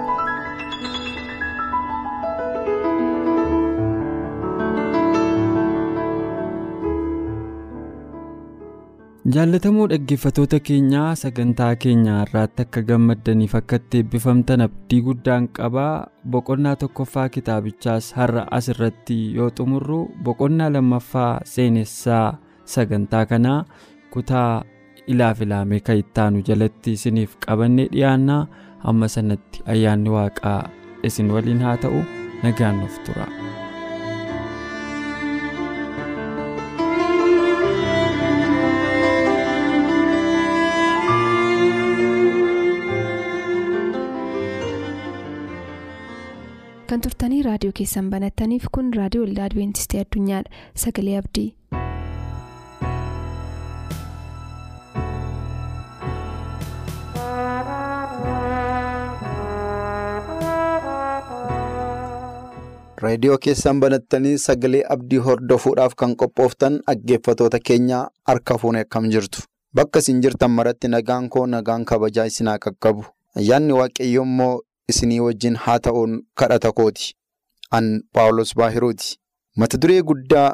jaallatamoo 9.35 9.87
dhaggeeffatoota 9.91 10.59
keenyaa 10.67 11.09
sagantaa 11.21 11.71
keenya 11.83 12.13
irraatti 12.25 12.61
akka 12.65 12.81
gammaddaniif 12.89 13.55
akka 13.59 13.75
itti 13.81 13.97
eebbifamtan 14.03 14.61
abdii 14.67 15.01
guddaan 15.07 15.47
qabaa 15.57 15.95
boqonnaa 16.35 16.75
tokkoffaa 16.83 17.27
kitaabichaas 17.35 18.07
har'a 18.19 18.45
as 18.57 18.69
irratti 18.73 19.17
yoo 19.37 19.49
xumurru 19.57 19.99
boqonnaa 20.27 20.69
lammaffaa 20.75 21.31
seenessaa 21.53 22.27
sagantaa 22.75 23.25
kanaa 23.33 23.59
kutaa 24.15 24.51
ilaa 25.13 25.33
filaamee 25.39 25.79
kan 25.89 25.97
ittaanu 26.03 26.41
jalatti 26.49 26.95
isiniif 26.99 27.35
qabannee 27.47 27.87
dhiyaannaa 27.95 28.41
amma 28.91 29.07
sanatti 29.15 29.63
ayyaanni 29.75 30.15
waaqaa 30.17 30.59
isin 31.11 31.31
waliin 31.37 31.61
haa 31.67 31.77
ta'u 31.85 32.01
nagaan 32.43 32.79
nuuf 32.81 32.99
tura. 33.07 33.27
kan 46.89 47.01
turtanii 47.03 47.41
raadiyoo 47.47 47.75
keessan 47.79 48.09
banattaniif 48.13 48.67
kun 48.77 48.93
raadiyoo 48.99 49.25
olda 49.29 49.47
adeemsistii 49.49 49.99
addunyaadha 50.03 50.61
sagalee 50.85 51.17
abdii. 51.23 51.47
Reediyoo 63.03 63.37
keessan 63.45 63.79
banattanii 63.81 64.37
sagalee 64.45 64.83
abdii 64.95 65.17
hordofuudhaaf 65.27 65.93
kan 66.01 66.15
qophooftan 66.21 66.79
dhaggeeffatoota 66.87 67.59
keenyaa 67.69 68.09
harka 68.29 68.57
fuunee 68.57 68.81
akkam 68.85 69.09
jirtu. 69.15 69.41
Bakka 69.75 69.99
isin 69.99 70.21
jirtan 70.21 70.51
maratti 70.51 70.87
nagaan 70.93 71.29
koo 71.29 71.45
nagaan 71.47 71.85
kabajaa 71.85 72.25
isinaa 72.31 72.57
qaqqabu. 72.65 73.05
Ayyaanni 73.39 73.73
waaqayyoo 73.79 74.23
immoo 74.25 74.61
isinii 74.93 75.19
wajjin 75.25 75.55
haa 75.65 75.79
ta'uun 75.87 76.21
kadhata 76.41 76.71
kooti. 76.71 77.13
An 77.71 77.89
paawulos 78.13 78.55
baahiruuti. 78.55 79.17
Mata 79.55 79.77
duree 79.81 80.01
guddaa 80.11 80.53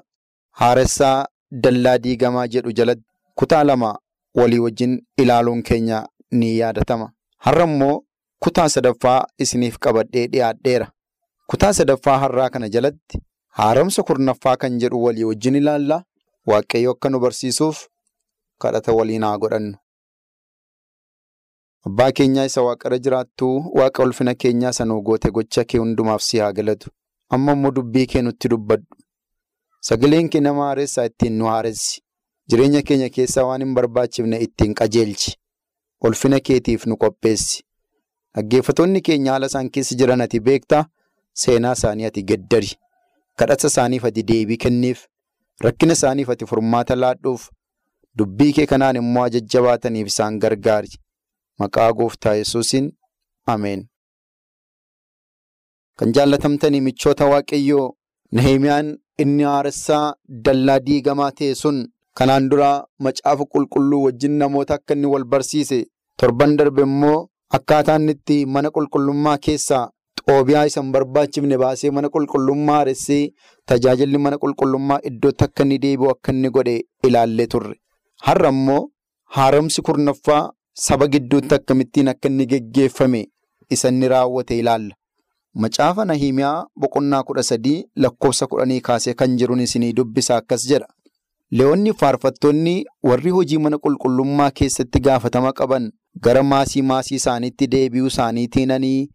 haaressaa 0.62 1.26
dallaa 1.64 1.98
diigamaa 2.04 2.48
jedhu 2.48 2.72
jalatti 2.80 3.04
kutaa 3.36 3.64
lama 3.64 3.94
walii 4.36 4.60
wajjin 4.66 4.98
ilaaluun 5.18 5.64
keenya 5.64 6.08
ni 6.32 6.58
yaadatama. 6.58 7.12
Har'a 7.38 7.64
immoo 7.70 8.02
kutaa 8.40 8.70
sadaffaa 8.70 9.26
isiniif 9.40 9.78
qabadhee 9.80 10.28
dhiyaadheera. 10.28 10.88
Kutaa 11.50 11.74
sadaffaa 11.74 12.18
har'aa 12.24 12.50
kana 12.50 12.70
jalatti 12.76 13.20
haaromsa 13.60 14.04
kurnaffaa 14.10 14.56
kan 14.64 14.80
jedhu 14.84 15.04
walii 15.04 15.24
wajjin 15.30 15.56
ilaalla 15.62 15.98
waaqayyo 16.52 16.92
akka 16.96 17.10
nu 17.10 17.20
barsiisuuf 17.26 17.78
kadhata 18.66 18.92
waliin 19.00 19.24
haa 19.24 19.38
godhannu. 19.38 19.78
Abbaa 21.88 22.12
keenyaa 22.18 22.46
isa 22.50 22.62
waaqarra 22.68 22.98
jiraattuu 23.06 23.56
waaqa 23.80 24.04
ulfina 24.04 24.34
keenyaa 24.44 24.72
sanuu 24.78 25.02
goote 25.02 25.32
gocha 25.38 25.64
kee 25.64 25.78
hundumaaf 25.84 26.22
si 26.22 26.38
haa 26.40 26.52
galatu. 26.60 26.90
Amma 27.30 27.52
immoo 27.58 27.72
dubbii 27.72 28.06
kee 28.14 28.22
nutti 28.22 28.48
dubbadhu. 28.54 28.86
Sagaleen 29.88 30.30
kee 30.30 30.42
nama 30.42 30.66
haaressaa 30.68 31.06
ittiin 31.12 31.34
nu 31.38 31.46
haaressi. 31.46 32.02
Jireenya 32.50 32.82
keenya 32.82 33.10
keessaa 33.10 33.44
waan 33.50 33.62
hin 33.66 33.74
barbaachifne 33.76 34.40
ittiin 34.48 34.74
qajeelchi. 34.82 35.36
Ulfina 36.02 36.40
keetiif 36.40 36.86
nu 36.86 36.98
qopheessi. 36.98 37.64
Dhaggeeffattoonni 38.36 39.02
keenya 39.02 39.32
haala 39.32 39.46
isaan 39.52 39.70
keessa 39.72 39.96
jiran 39.96 40.22
ati 40.22 40.40
beektaa? 40.40 40.86
Seenaa 41.42 41.74
isaanii 41.80 42.06
ati 42.06 42.24
gaddari. 42.24 42.72
Kadhata 43.38 43.68
isaaniif 43.68 44.06
ati 44.06 44.24
deebii 44.24 44.58
kenniif. 44.58 45.06
Rakkina 45.66 45.94
isaaniif 45.94 46.30
ati 46.30 46.46
furmaata 46.46 46.96
laadhuuf. 46.96 47.48
Dubbii 48.18 48.54
kee 48.54 48.66
kanaan 48.66 48.96
immoo 49.02 49.24
ajajjabaataniif 49.24 50.08
isaan 50.14 50.40
gargaari. 50.40 50.90
Maqaa 51.60 51.92
gooftaa 51.94 52.36
yesuusin 52.42 52.92
Ameen. 53.54 53.82
Kan 55.98 56.12
jaallatamtanii 56.16 56.82
michoota 56.82 57.26
waaqayyoo 57.32 57.88
Nahimiyaan 58.38 58.88
inni 59.24 59.44
haaressaa 59.44 60.14
dallaa 60.46 60.80
diigamaa 60.86 61.32
ta'e 61.40 61.56
sun 61.56 61.82
kanaan 62.20 62.48
dura 62.52 62.70
macaafa 63.08 63.46
qulqulluu 63.56 64.00
wajjin 64.06 64.32
namoota 64.42 64.74
akka 64.80 64.94
inni 64.96 65.08
wal 65.14 65.24
barsiise 65.34 65.78
torban 66.20 66.56
darbe 66.58 66.82
immoo 66.88 67.20
akkaataa 67.58 67.98
inni 68.00 68.12
itti 68.18 68.38
mana 68.56 68.70
qulqullummaa 68.78 69.36
keessaa 69.48 69.84
xoobiyaa 70.30 70.66
isa 70.70 70.82
hin 70.82 70.92
barbaachifne 70.96 71.58
baasee 71.64 71.92
mana 71.98 72.10
qulqullummaa 72.16 72.76
haaressee 72.80 73.22
tajaajilli 73.72 74.18
mana 74.26 74.38
qulqullummaa 74.44 75.00
iddootti 75.12 75.44
akka 75.48 75.64
inni 75.68 75.78
deebi'u 75.86 76.10
akka 76.16 76.32
inni 76.36 76.50
godhe 76.58 76.76
ilaallee 77.10 77.48
turre. 77.54 77.76
Har'a 78.26 78.50
immoo 78.56 78.82
haaromsi 79.38 79.82
kurnaffaa 79.90 80.42
saba 80.88 81.08
gidduutti 81.16 81.56
akkamittiin 81.56 82.08
akka 82.16 82.30
inni 82.34 82.46
geggeeffame 82.56 83.22
isa 83.78 83.90
inni 83.96 84.08
raawwate 84.16 84.60
ilaalla. 84.60 84.96
Macaafa 85.62 86.06
Nahimiyaa 86.06 86.66
boqonnaa 86.80 87.24
kudha 87.24 87.44
sadii 87.44 87.86
lakkoofsa 87.96 88.48
kudhanii 88.48 88.82
kaasee 88.82 89.14
kan 89.14 89.36
jiruun 89.38 89.60
isinii 89.66 89.94
dubbisa 89.94 90.36
akkas 90.38 90.68
jedha. 90.70 90.88
Leewwanni 91.52 91.94
faarfattoonni 91.94 92.86
warri 93.10 93.30
hojii 93.36 93.58
mana 93.66 93.78
qulqullummaa 93.78 94.52
keessatti 94.60 95.00
gaafatama 95.00 95.52
qaban 95.60 95.92
gara 96.28 96.44
maasii 96.44 96.82
maasii 96.82 97.16
isaaniitti 97.22 97.68
deebi'uu 97.74 98.08
isaaniitiinanii 98.14 99.10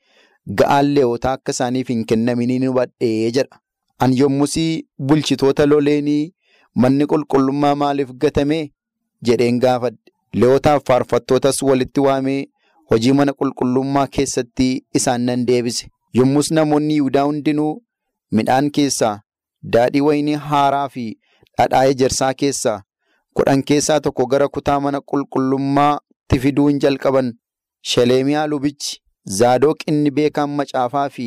ga'aan 0.61 0.87
leewotaa 0.95 1.33
akka 1.39 1.53
isaaniif 1.57 1.89
hin 1.89 2.05
kennamin 2.13 2.67
hubadhee 2.67 3.31
jedha. 3.31 3.61
Ani 3.99 4.19
yommusii 4.21 4.87
bulchitoota 4.99 5.67
loleenii 5.67 6.35
manni 6.75 7.07
qulqullummaa 7.13 7.75
maaliif 7.75 8.11
gatame 8.25 8.59
jedheen 9.23 9.59
gaafadhe. 9.61 9.99
Leewotaaf 10.35 10.83
faarfattootas 10.89 11.63
walitti 11.63 12.01
waamee 12.01 12.41
hojii 12.91 13.13
mana 13.13 13.33
qulqullummaa 13.33 14.07
keessatti 14.07 14.69
isaan 14.95 15.21
nan 15.31 15.47
deebise. 15.47 15.89
Yommus 16.15 16.51
namoonni 16.51 16.95
Yihudaa 16.95 17.23
hundinuu 17.25 17.83
midhaan 18.33 18.71
keessaa 18.71 19.21
daadhii 19.73 20.01
wayinii 20.01 20.35
haaraa 20.51 20.89
fi 20.89 21.05
dhadhaa 21.59 21.85
ejersaa 21.95 22.33
keessaa 22.43 22.83
kudhan 23.35 23.63
keessaa 23.71 24.01
tokko 24.01 24.27
gara 24.27 24.49
kutaa 24.49 24.81
mana 24.81 25.01
qulqullummaatti 25.01 26.39
fiduun 26.45 26.79
jalqaban. 26.85 27.33
Sheleemiyaa 27.83 28.47
lubichi 28.47 29.01
Zaadoq 29.37 29.83
inni 29.93 30.11
beekaan 30.19 30.51
macaafaa 30.59 31.09
fi 31.17 31.27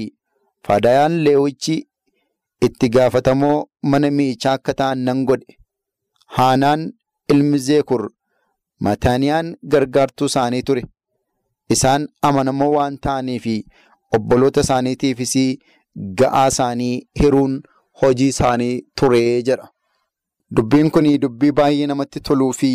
Fadayaan 0.67 1.17
Leewichi 1.25 1.75
itti 2.67 2.89
gaafatamoo 2.95 3.57
mana 3.93 4.11
miichaa 4.17 4.53
akka 4.59 4.73
ta'an 4.79 4.99
nan 5.09 5.25
godhe. 5.25 5.57
Haanaan 6.37 6.85
ilmi 7.33 7.59
Zeekur 7.67 8.03
Mataaniyaan 8.87 9.55
gargaartuu 9.75 10.25
isaanii 10.31 10.61
ture. 10.69 10.83
Isaan 11.75 12.07
amanamoo 12.29 12.71
waan 12.75 12.97
ta'aniif 13.07 13.45
obboloota 14.17 14.61
isaaniitiifis 14.67 15.35
ga'aa 16.21 16.47
isaanii 16.53 16.93
hiruun 17.21 17.61
hojii 18.01 18.27
isaanii 18.35 18.81
turee 19.01 19.41
jedha. 19.49 19.69
Dubbiin 20.55 20.91
kun 20.91 21.07
dubbii 21.21 21.51
baay'ee 21.59 21.87
namatti 21.87 22.19
toluu 22.29 22.51
fi 22.53 22.71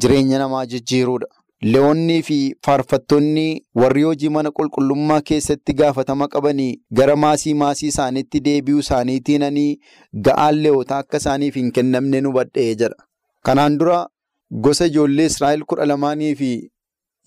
jireenya 0.00 0.38
namaa 0.38 0.66
jijjiiruudha. 0.66 1.26
Leewwonnii 1.62 2.22
fi 2.22 2.54
faarfattoonni 2.66 3.66
warri 3.80 4.02
hojii 4.02 4.28
mana 4.28 4.50
qulqullummaa 4.58 5.20
keessatti 5.30 5.72
gaafatama 5.80 6.28
qabanii 6.28 6.80
gara 6.98 7.16
maasii 7.16 7.54
maasii 7.60 7.86
isaaniitti 7.92 8.40
deebi'uu 8.48 8.78
isaaniitiinanii 8.84 9.78
ga'aan 10.28 10.58
leewotaa 10.64 10.98
akka 11.04 11.16
isaaniif 11.22 11.54
hin 11.60 11.70
kennamne 11.78 12.20
nu 12.20 12.28
hubadhee 12.32 12.74
jedha. 12.82 12.96
Kanaan 13.42 13.78
dura 13.78 13.98
gosa 14.66 14.86
ijoollee 14.92 15.26
Israa'el 15.32 15.62
kudha 15.72 15.86
lamaanii 15.92 16.34
fi 16.40 16.50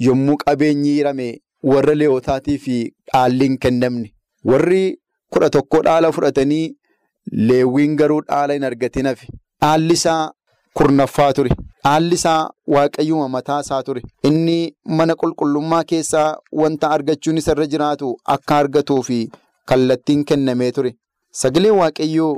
yommuu 0.07 0.37
qabeenyi 0.45 0.93
hirame 0.97 1.29
warra 1.73 1.95
leewwotaatii 2.01 2.57
fi 2.65 2.77
dhaalli 3.13 3.43
hin 3.49 3.57
kennamne. 3.57 4.13
Warri 4.45 4.99
kudha 5.29 5.49
tokko 5.49 5.81
dhaala 5.89 6.11
fudhatanii 6.11 6.75
leewwiin 7.31 7.95
garuu 7.95 8.21
dhaala 8.27 8.53
hin 8.53 8.63
argatin 8.71 9.05
hafe. 9.11 9.27
Dhaalli 9.61 9.93
isaa 9.93 10.31
kurnaffaa 10.73 11.33
ture. 11.33 11.51
Dhaalli 11.87 12.15
isaa 12.19 12.49
waaqayyuma 12.73 13.27
mataa 13.33 13.59
isaa 13.63 13.83
ture. 13.87 14.01
Inni 14.29 14.75
mana 14.99 15.13
qulqullummaa 15.21 15.83
keessaa 15.91 16.37
wanta 16.61 16.89
argachuun 16.95 17.37
isarra 17.41 17.65
jiraatu 17.73 18.09
akka 18.35 18.57
argatuu 18.63 18.97
fi 19.09 19.19
kallattiin 19.71 20.25
kennamee 20.31 20.71
ture. 20.77 20.91
Sagalee 21.41 21.71
waaqayyoo 21.79 22.33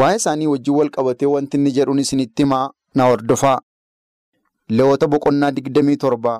waa'ee 0.00 0.16
isaanii 0.22 0.46
wajjin 0.52 0.74
wal 0.78 0.90
qabatee 0.96 1.26
wanti 1.34 1.56
inni 1.60 1.72
jedhuun 1.78 1.98
isinitti 2.04 2.42
himaa 2.46 2.70
na 2.94 3.04
hordofaa. 3.10 3.58
Leewwota 4.76 5.06
boqonnaa 5.12 5.50
digdamii 5.58 5.96
torba 6.06 6.38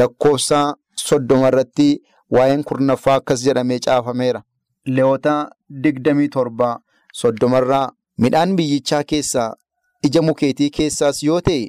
lakkoofsa 0.00 0.60
soddoma 1.06 1.48
irratti 1.52 1.88
waa'een 2.36 2.64
kurnaffaa 2.70 3.14
akkas 3.20 3.44
jedhamee 3.48 3.78
caafameera. 3.86 4.42
Leewwota 4.86 5.34
digdamii 5.84 6.28
torba 6.28 6.70
soddomarraa 7.22 7.86
midhaan 8.24 8.56
biyyichaa 8.56 9.04
keessaa 9.12 9.50
ija 10.08 10.22
mukeetii 10.22 10.70
keessaas 10.78 11.22
yoo 11.22 11.40
ta'e 11.40 11.66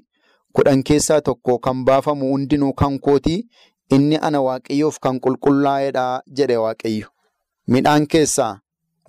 kudhan 0.54 0.84
keessaa 0.84 1.22
tokko 1.22 1.60
kan 1.60 1.84
baafamu 1.86 2.30
hundinuu 2.32 2.74
kan 2.74 3.00
kooti 3.00 3.36
inni 3.96 4.18
ana 4.22 4.42
waaqayyoof 4.42 5.00
kan 5.00 5.20
qulqullaa'edha 5.20 6.06
jedhe 6.38 6.58
waaqayyo. 6.58 7.08
Midhaan 7.68 8.08
keessaa 8.08 8.60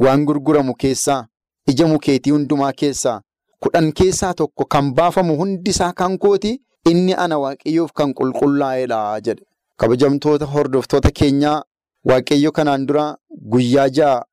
waan 0.04 0.24
gurguramu 0.24 0.74
keessaa 0.74 1.26
ija 1.72 1.86
mukeetii 1.86 2.30
hundumaa 2.36 2.72
keessaa 2.72 3.20
kudhan 3.60 3.92
keessaa 3.92 4.34
tokko 4.34 4.64
kan 4.64 4.92
baafamu 4.94 5.36
hundisaa 5.36 5.92
kan 5.92 6.18
kooti 6.18 6.52
inni 6.90 7.14
ana 7.14 7.38
waaqayyoof 7.38 7.92
kan 7.92 8.14
qulqullaa'edha 8.14 9.20
jedhe. 9.26 9.44
Kabajamtoota 9.76 10.46
hordoftoota 10.46 11.10
keenyaa 11.20 11.62
waaqayyo 12.08 12.52
kanaan 12.52 12.86
dura 12.86 13.06
guyyaa 13.52 13.88
ja'a 13.98 14.24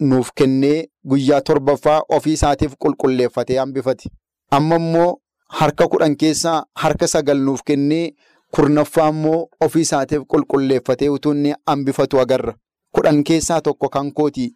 nuuf 0.00 0.30
kennee 0.34 0.86
guyyaa 1.08 1.40
torbaffaa 1.40 2.00
ofii 2.16 2.32
isaatiif 2.38 2.74
qulqulleeffatee 2.84 3.58
hambifate. 3.58 4.08
Amma 4.50 4.76
immoo 4.76 5.19
harka 5.58 5.88
kudhan 5.88 6.16
keessaa 6.16 6.64
harka 6.82 7.06
sagal 7.08 7.38
nuuf 7.46 7.62
kennee 7.66 8.14
kurnaffaa 8.54 9.08
immoo 9.14 9.48
ofii 9.66 9.80
isaatiif 9.86 10.22
qulqulleeffatee 10.32 11.08
utuu 11.08 11.32
inni 11.32 11.54
hambifatu 11.66 12.20
agarra. 12.20 12.54
Kudhan 12.94 13.24
keessaa 13.24 13.60
tokko 13.60 13.88
kan 13.88 14.12
kooti. 14.12 14.46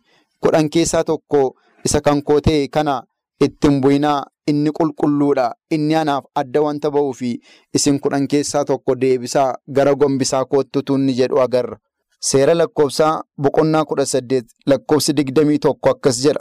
Kudhan 0.40 0.70
keessaa 0.70 1.04
tokko 1.04 1.54
isa 1.84 2.00
kan 2.00 2.22
koo 2.22 2.40
ta'e 2.40 2.68
kana 2.68 3.02
ittiin 3.40 3.80
bu'inaa 3.82 4.24
inni 4.46 4.70
qulqulluudha. 4.78 5.52
Inni 5.70 5.94
anaaf 5.94 6.24
adda 6.34 6.60
wanta 6.62 6.90
ba'uu 6.90 7.12
fi 7.14 7.30
isin 7.74 8.00
kudhan 8.00 8.26
keessaa 8.28 8.64
tokko 8.64 8.94
deebisaa 9.00 9.54
gara 9.76 9.94
gombisaa 9.94 10.44
koottutu 10.44 10.94
inni 10.96 11.12
jedhu 11.20 11.40
agarra. 11.40 11.76
Seera 12.20 12.54
lakkoofsaa 12.54 13.22
boqonnaa 13.42 13.84
kudha 13.84 14.06
saddeet 14.06 14.44
lakkoofsi 14.66 15.12
digdamii 15.16 15.58
tokko 15.58 15.90
akkas 15.90 16.22
jedha. 16.24 16.40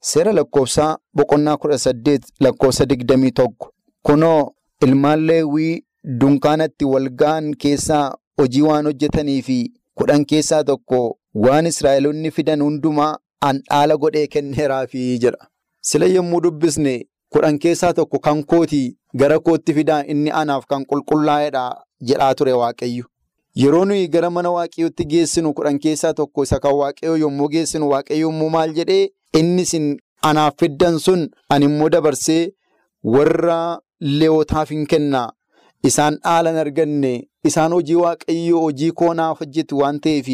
Seera 0.00 0.32
lakkoofsaa 0.32 0.96
boqonnaa 1.16 1.56
kudha 1.56 1.78
saddeet 1.78 2.22
lakkoofsa 2.40 2.86
digdamii 2.88 3.30
tokko. 3.32 3.70
Kunoo 4.06 4.52
ilmaan 4.86 5.20
leewwii 5.28 5.82
dunkaanatti 6.20 6.84
wal 6.84 7.08
ga'an 7.20 7.46
keessaa 7.64 8.14
hojii 8.40 8.62
waan 8.68 8.86
hojjetanii 8.90 9.42
fi 9.42 9.58
kudhan 10.00 10.24
keessaa 10.32 10.64
tokko 10.70 11.00
waan 11.46 11.66
Israa'eloonni 11.70 12.30
fidan 12.38 12.62
hundumaa 12.66 13.16
an 13.48 13.62
dhaala 13.70 13.96
godhee 14.02 14.26
kenneeraafi 14.34 15.06
jedha. 15.22 15.48
Sila 15.80 16.06
yommuu 16.06 16.40
dubbisne 16.46 16.94
kudhan 17.36 17.58
keessaa 17.58 17.92
tokko 17.98 18.18
kan 18.26 18.44
kootii 18.52 18.96
gara 19.22 19.38
kootti 19.48 19.74
fidaa 19.78 20.02
inni 20.14 20.30
anaaf 20.40 20.66
kan 20.72 20.84
qulqullaa'edha 20.90 21.64
jedhaa 22.10 22.34
ture 22.34 22.52
Waaqayyo. 22.52 23.04
Yeroo 23.62 23.84
nuyi 23.84 24.08
gara 24.08 24.30
mana 24.30 24.50
Waaqayyootti 24.56 25.04
geessinu 25.14 25.52
kudhan 25.54 25.78
keessaa 25.78 26.12
tokko 26.20 26.42
isa 26.48 26.58
kan 26.60 26.74
Waaqayyoo 26.80 27.16
yommuu 27.24 27.48
geessinu 27.48 27.88
Waaqayyo 27.94 28.28
immoo 28.34 28.48
maal 28.56 28.74
jedhee 28.80 29.08
inni 29.40 29.62
isin 29.62 29.88
anaaf 30.22 30.54
fiddan 30.60 30.98
sun 30.98 31.28
ani 31.48 31.64
immoo 31.70 31.88
dabarsee 31.96 32.52
warra 33.16 33.58
leewotaaf 34.00 34.70
hin 34.70 34.86
kennaa. 34.86 35.28
Isaan 35.88 36.16
dhaalan 36.24 36.56
arganne 36.56 37.12
isaan 37.48 37.72
hojii 37.76 37.94
waaqayyoo 38.02 38.60
hojii 38.60 38.90
koonaaf 39.00 39.40
hojjetu 39.40 39.78
waan 39.78 39.98
ta'eef 40.06 40.28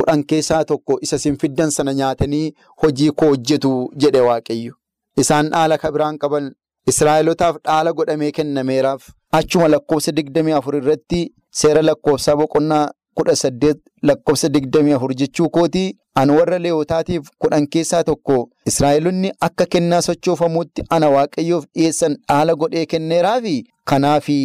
kudhan 0.00 0.24
keessaa 0.32 0.64
tokko 0.64 0.98
isa 1.02 1.16
isin 1.16 1.38
fiddan 1.42 1.70
sana 1.76 1.92
nyaatanii 2.00 2.54
hojii 2.82 3.10
koo 3.10 3.28
hojjetu 3.34 3.72
jedhe 4.04 4.20
waaqayyo. 4.28 4.74
Isaan 5.18 5.50
dhaala 5.50 5.78
kabiraan 5.78 6.18
qaban 6.18 6.52
Israa'elotaaf 6.90 7.56
dhaala 7.64 7.92
godhamee 7.92 8.30
kennameeraaf 8.36 9.02
achuma 9.38 9.68
lakkoofsa 9.68 10.12
digdamii 10.16 10.52
afur 10.58 10.76
irratti 10.76 11.20
seera 11.60 11.82
lakkoofsaa 11.82 12.36
boqonnaa 12.36 12.86
kudha 13.20 13.36
saddeet 13.42 13.78
lakkoofsa 14.10 14.48
digdamii 14.56 14.92
afur 14.98 15.14
jechuu 15.22 15.48
kooti 15.58 15.84
ani 16.22 16.32
warra 16.38 16.58
leewotaatiif 16.64 17.28
kudhan 17.44 17.66
keessaa 17.76 18.02
tokko 18.10 18.36
Israa'elonni 18.72 19.32
akka 19.48 19.66
kennaa 19.76 20.00
sochoofamuutti 20.08 20.82
ana 20.96 21.08
waaqayyoof 21.14 21.64
dhiyeessan 21.74 22.16
dhaala 22.28 22.54
godhee 22.64 22.86
kenneeraafi 22.94 23.56
kanaafi. 23.84 24.38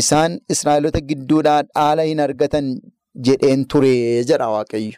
Isaan 0.00 0.34
Israa'elota 0.54 1.00
gidduudhaa 1.06 1.62
dhaala 1.68 2.02
hin 2.08 2.20
argatan 2.24 2.66
jedheen 3.28 3.64
ture 3.72 3.88
jedha 4.28 4.46
Waaqayyo. 4.52 4.92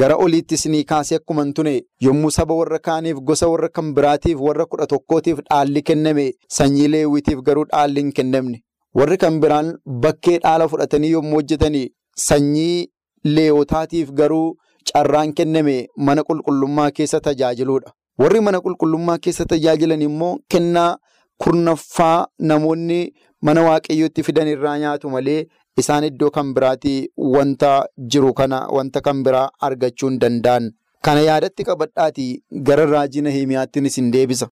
Gara 0.00 0.16
oliitti 0.24 0.54
isinii 0.58 0.84
kaasee 0.92 1.16
akkuma 1.20 1.44
ture 1.58 1.74
yommuu 2.06 2.30
saba 2.36 2.54
warra 2.60 2.78
kaaniif 2.88 3.16
gosa 3.28 3.48
warra 3.52 3.68
kan 3.76 3.92
biraatiif 3.94 4.40
warra 4.46 4.66
kudha 4.72 4.86
tokkootiif 4.92 5.38
dhaalli 5.50 5.82
kenname 5.90 6.24
sanyii 6.56 6.88
leewwitiif 6.94 7.38
garuu 7.48 7.64
dhaalli 7.70 8.00
hin 8.04 8.12
kennamne. 8.18 8.58
Warri 8.94 9.16
kan 9.24 9.40
biraan 9.40 9.70
bakkee 10.06 10.38
dhaala 10.38 10.68
fudhatanii 10.74 11.10
yommuu 11.16 11.34
hojjetanii 11.40 11.86
sanyii 12.28 12.88
leewotaatiif 13.34 14.10
garuu 14.20 14.56
carraan 14.92 15.32
kenname 15.38 15.76
mana 15.96 16.22
qulqullummaa 16.28 16.90
keessa 16.90 17.20
tajaajiluudha. 17.26 17.92
Warri 18.18 18.40
mana 18.46 18.58
qulqullummaa 18.66 19.18
keessa 19.24 19.44
tajaajilan 19.52 20.02
immoo 20.08 20.38
kennaa 20.48 20.96
kurnaffaa 21.44 22.26
namoonni. 22.38 23.00
Mana 23.42 23.62
waaqayyootti 23.66 24.22
fidan 24.22 24.48
irraa 24.54 24.78
nyaatu 24.78 25.10
malee 25.10 25.46
isaan 25.80 26.04
iddoo 26.08 26.30
kan 26.30 26.48
biraatii 26.54 27.08
wanta 27.34 27.70
jiru 28.14 28.32
kana 28.40 28.58
wanta 28.78 29.00
kan 29.06 29.22
biraa 29.24 29.48
argachuu 29.68 30.08
hin 30.10 30.18
danda'an. 30.24 30.66
Kana 31.04 31.20
yaadatti 31.28 31.64
qabadhaatii 31.68 32.42
gara 32.66 32.84
raajii 32.90 33.22
Nahimiyaattiin 33.26 33.86
isin 33.90 34.10
deebisa. 34.16 34.48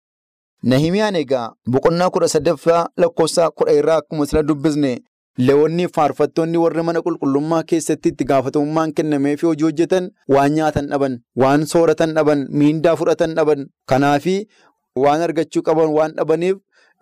Nahimiyaan 0.63 1.17
egaa 1.17 1.53
boqonnaa 1.73 2.11
kudha 2.15 2.29
sadaffaa 2.35 2.87
lakkoofsa 2.97 3.51
kudha 3.51 3.73
irraa 3.81 3.97
akkuma 4.03 4.27
sila 4.27 4.43
dubbisne 4.43 4.93
leewwonni 5.47 5.87
faarfattoonni 5.97 6.59
warri 6.65 6.83
mana 6.89 7.01
qulqullummaa 7.07 7.63
keessatti 7.73 8.09
itti 8.13 8.25
gaafatamummaan 8.31 8.93
kennamee 9.01 9.35
fi 9.41 9.47
hojii 9.47 9.65
hojjetan 9.69 10.09
waan 10.35 10.53
nyaatan 10.57 10.89
dhaban, 10.93 11.19
waan 11.43 11.67
sooratan 11.73 12.15
dhaban, 12.17 12.47
miindaa 12.63 12.97
fudhatan 12.97 13.35
dhaban. 13.39 13.67
Kanaafi 13.87 14.37
waan 15.05 15.23
argachuu 15.27 15.63
qaban 15.69 15.91
waan 15.99 16.13
dhabaniif 16.17 16.57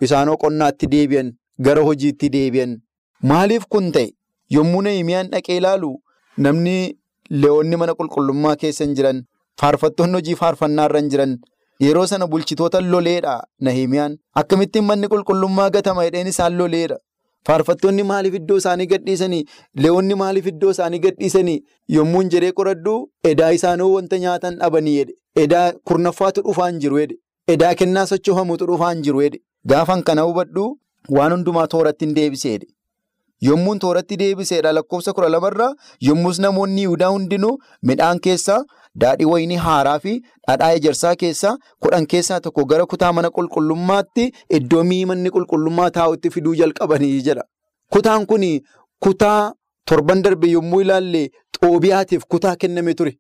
isaanoo 0.09 0.37
qonnaatti 0.45 0.87
deebi'an. 0.95 1.33
Gara 1.67 1.83
hojiitti 1.89 2.29
deebi'an. 2.37 2.77
Maaliif 3.23 3.65
kun 3.71 3.91
ta'e? 3.93 4.13
Yommuu 4.55 4.83
Nahimiyaan 4.83 5.31
dhaqee 5.33 5.57
ilaalu 5.63 5.95
namni 6.39 6.77
leewwonni 7.31 7.77
mana 7.83 7.95
qulqullummaa 8.01 8.57
keessa 8.63 8.85
hin 8.85 8.95
jiran, 8.99 9.23
faarfattoonni 9.61 10.15
hojii 10.21 10.35
faarfannaa 10.43 10.85
irra 10.91 11.01
hin 11.01 11.09
jiran, 11.15 11.33
yeroo 11.87 12.07
sana 12.07 12.27
bulchitoota 12.27 12.81
loleedha 12.93 13.41
Nahimiyaan. 13.69 14.19
Akkamittiin 14.43 14.85
manni 14.85 15.09
qulqullummaa 15.15 15.71
gatama 15.71 16.05
jedheen 16.05 16.27
isaan 16.35 16.59
loleedha. 16.59 16.99
Faarfattoonni 17.47 18.03
maaliif 18.11 18.35
iddoo 18.41 18.57
isaanii 18.63 18.87
gadhiisanii? 18.93 19.45
Leewwonni 19.85 20.15
maaliif 20.23 20.47
iddoo 20.53 20.71
isaanii 20.77 20.99
gadhiisanii? 21.07 21.59
Yommuu 21.97 22.23
jedhee 22.35 22.53
qoradhu 22.61 22.95
edaa 23.33 23.51
isaanoo 23.59 23.91
wanta 23.93 24.19
nyaatan 24.25 24.59
dhabanii 24.63 24.95
jedhe. 24.99 25.15
Edaa 25.45 25.67
kurnaffaatu 25.91 26.43
dhufaa 26.49 26.69
hin 26.71 26.79
jiru 26.85 26.99
jedhe. 27.03 27.19
Edaa 27.55 27.75
kennaa 27.83 28.07
sochoofamutu 28.13 28.67
dhufaa 28.73 28.93
hin 28.93 29.03
jiru 29.09 29.23
jedhe. 29.27 29.41
Gaafan 29.75 30.03
kana 30.11 30.23
hubadhu. 30.31 30.65
Waan 31.19 31.33
hundumaa 31.37 31.67
tooratti 31.75 32.05
hin 32.05 32.15
deebiseedha. 32.15 32.67
Yommuun 33.45 33.79
tooratti 33.79 34.17
deebiseedha 34.21 34.73
lakkoofsa 34.73 35.13
kudha 35.13 35.29
lamarraa 35.29 35.73
yommus 36.09 36.39
namoonni 36.45 36.83
Yihudaa 36.83 37.09
hundinuu 37.15 37.59
midhaan 37.91 38.21
keessaa 38.27 38.61
daadhii 39.03 39.29
wayinii 39.33 39.57
haaraa 39.67 39.99
fi 40.05 40.15
dhadhaa 40.49 40.71
ejersaa 40.79 41.15
keessaa 41.23 41.53
kudhan 41.87 42.07
keessaa 42.13 42.41
tokko 42.47 42.65
gara 42.71 42.87
kutaa 42.93 43.13
mana 43.19 43.31
qulqullummaatti 43.39 44.25
iddoo 44.61 44.85
mi'i 44.93 45.05
manni 45.13 45.31
qulqullummaa 45.37 45.91
taa'utti 45.99 46.31
fiduu 46.39 46.55
jalqabanii 46.63 47.21
jedha. 47.29 47.45
Kutaan 47.93 48.27
kun 48.27 48.47
kutaa 49.05 49.53
torban 49.91 50.23
darbe 50.25 50.47
yommuu 50.55 50.81
ilaalle 50.87 51.23
xoobiyaatiif 51.61 52.23
kutaa 52.29 52.57
kenname 52.57 52.95
ture. 52.95 53.13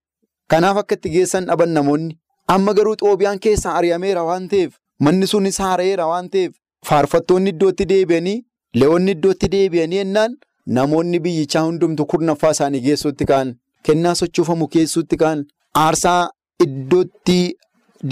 Kanaaf 0.50 0.76
akka 0.82 0.94
itti 0.94 1.10
geessan 1.10 1.46
dhaban 1.46 1.68
namoonni. 1.76 2.16
Amma 2.48 2.72
garuu 2.74 2.96
xoobiyaan 3.02 3.38
keessaa 3.44 3.74
ari'ameera 3.78 4.24
waan 4.24 4.48
ta'eef 4.48 4.72
manni 5.00 5.26
sunis 5.26 5.58
haara'eera 5.58 6.06
waan 6.10 6.28
ta'eef. 6.30 6.52
Faarfattoonni 6.88 7.50
iddootti 7.54 7.84
deebi'anii 7.92 8.38
leewwonni 8.80 9.10
iddootti 9.16 9.48
deebi'anii 9.54 9.98
jennaan 10.02 10.36
namoonni 10.78 11.18
biyyichaa 11.26 11.62
hundumtu 11.68 12.06
kurnaffaa 12.12 12.50
isaanii 12.56 12.80
geessuutti 12.86 13.24
ka'an 13.30 13.54
kennaa 13.88 14.14
sochoofamu 14.20 14.68
keessuutti 14.74 15.16
ka'an 15.22 15.44
aarsaa 15.84 16.20
iddootti 16.64 17.38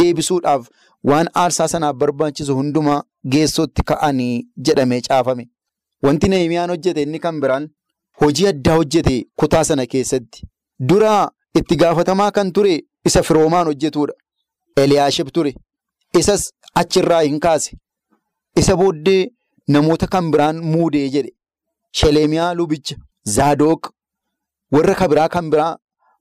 deebisuudhaaf 0.01 0.69
waan 1.11 1.29
aarsaa 1.43 1.69
sanaaf 1.75 1.97
barbaachisu 2.03 2.57
hundumaa 2.61 3.03
geessuutti 3.37 3.83
ka'anii 3.91 4.47
jedhamee 4.69 5.01
caafame. 5.09 5.45
Wanti 6.05 6.29
Nahimiyaan 6.29 6.71
hojjete 6.71 7.03
inni 7.03 7.19
kan 7.27 7.41
biraan 7.43 7.69
hojii 8.23 8.47
addaa 8.53 8.75
hojjete 8.81 9.15
kutaa 9.43 9.65
sana 9.69 9.87
keessatti 9.93 10.43
dura 10.89 11.13
itti 11.61 11.77
gaafatamaa 11.83 12.31
kan 12.39 12.53
ture 12.53 12.75
isa 13.11 13.23
firoomaan 13.23 13.67
hojjetudha. 13.67 14.13
Eliyaashib 14.77 15.29
ture 15.33 15.55
isas 16.19 16.51
achirraa 16.75 17.21
hin 17.23 17.41
kaase. 17.41 17.77
Isa 18.57 18.77
booddee 18.77 19.23
namoota 19.69 20.07
kan 20.07 20.31
biraan 20.31 20.61
muudee 20.75 21.09
jedhe 21.17 21.33
Shelemiyaa 21.93 22.55
lubicha 22.55 22.97
Zaadoq 23.37 23.91
warra 24.73 24.95
kabiraa 24.95 25.29
kan 25.29 25.51
biraa 25.51 25.77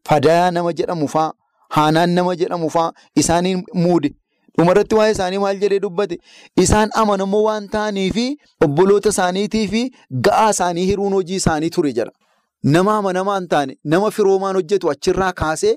Fadayaa 0.09 0.51
nama 0.51 0.73
jedhamu 0.73 1.07
faa 1.07 1.31
Haanaan 1.69 2.09
nama 2.19 2.35
jedhamu 2.35 2.69
faa 2.69 2.91
isaaniin 3.21 3.63
muude 3.73 4.09
dhumarratti 4.57 4.95
waa'ee 4.95 5.11
isaanii 5.15 5.37
maal 5.43 5.59
jedhee 5.61 5.79
dubbate 5.85 6.17
isaan 6.63 6.89
amanamoo 7.01 7.43
waan 7.45 7.67
ta'anii 7.75 8.11
fi 8.17 8.25
obboloota 8.65 9.09
isaaniitii 9.15 9.67
fi 9.71 9.81
ga'aa 10.27 10.49
isaanii 10.55 10.85
hiruun 10.89 11.13
hojii 11.17 11.35
isaanii 11.41 11.69
ture 11.77 11.93
jedha. 11.93 12.11
Nama 12.63 12.97
amanamaa 12.97 13.37
hin 13.39 13.47
taane 13.53 13.77
nama 13.93 14.11
firoomaan 14.17 14.55
hojjetu 14.59 14.91
achirraa 14.91 15.31
kaasee 15.41 15.73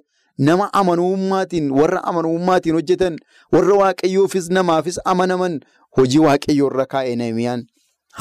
nama 0.48 0.66
amanummaatiin 0.81 1.70
warra 1.79 2.05
amanummaatiin 2.12 2.74
hojjetan 2.81 3.16
warra 3.52 3.74
waaqayyoofis 3.83 4.50
namaafis 4.59 5.00
amanaman. 5.05 5.61
Hojii 5.96 6.18
waaqayyoo 6.26 6.70
irra 6.72 6.87
kaa'e 6.94 7.16
Nahimiyaan 7.16 7.62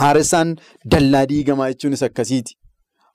haaressaan 0.01 0.55
dallaa 0.91 1.25
diigamaa 1.31 1.67
jechuunis 1.71 2.03
akkasiiti. 2.07 2.55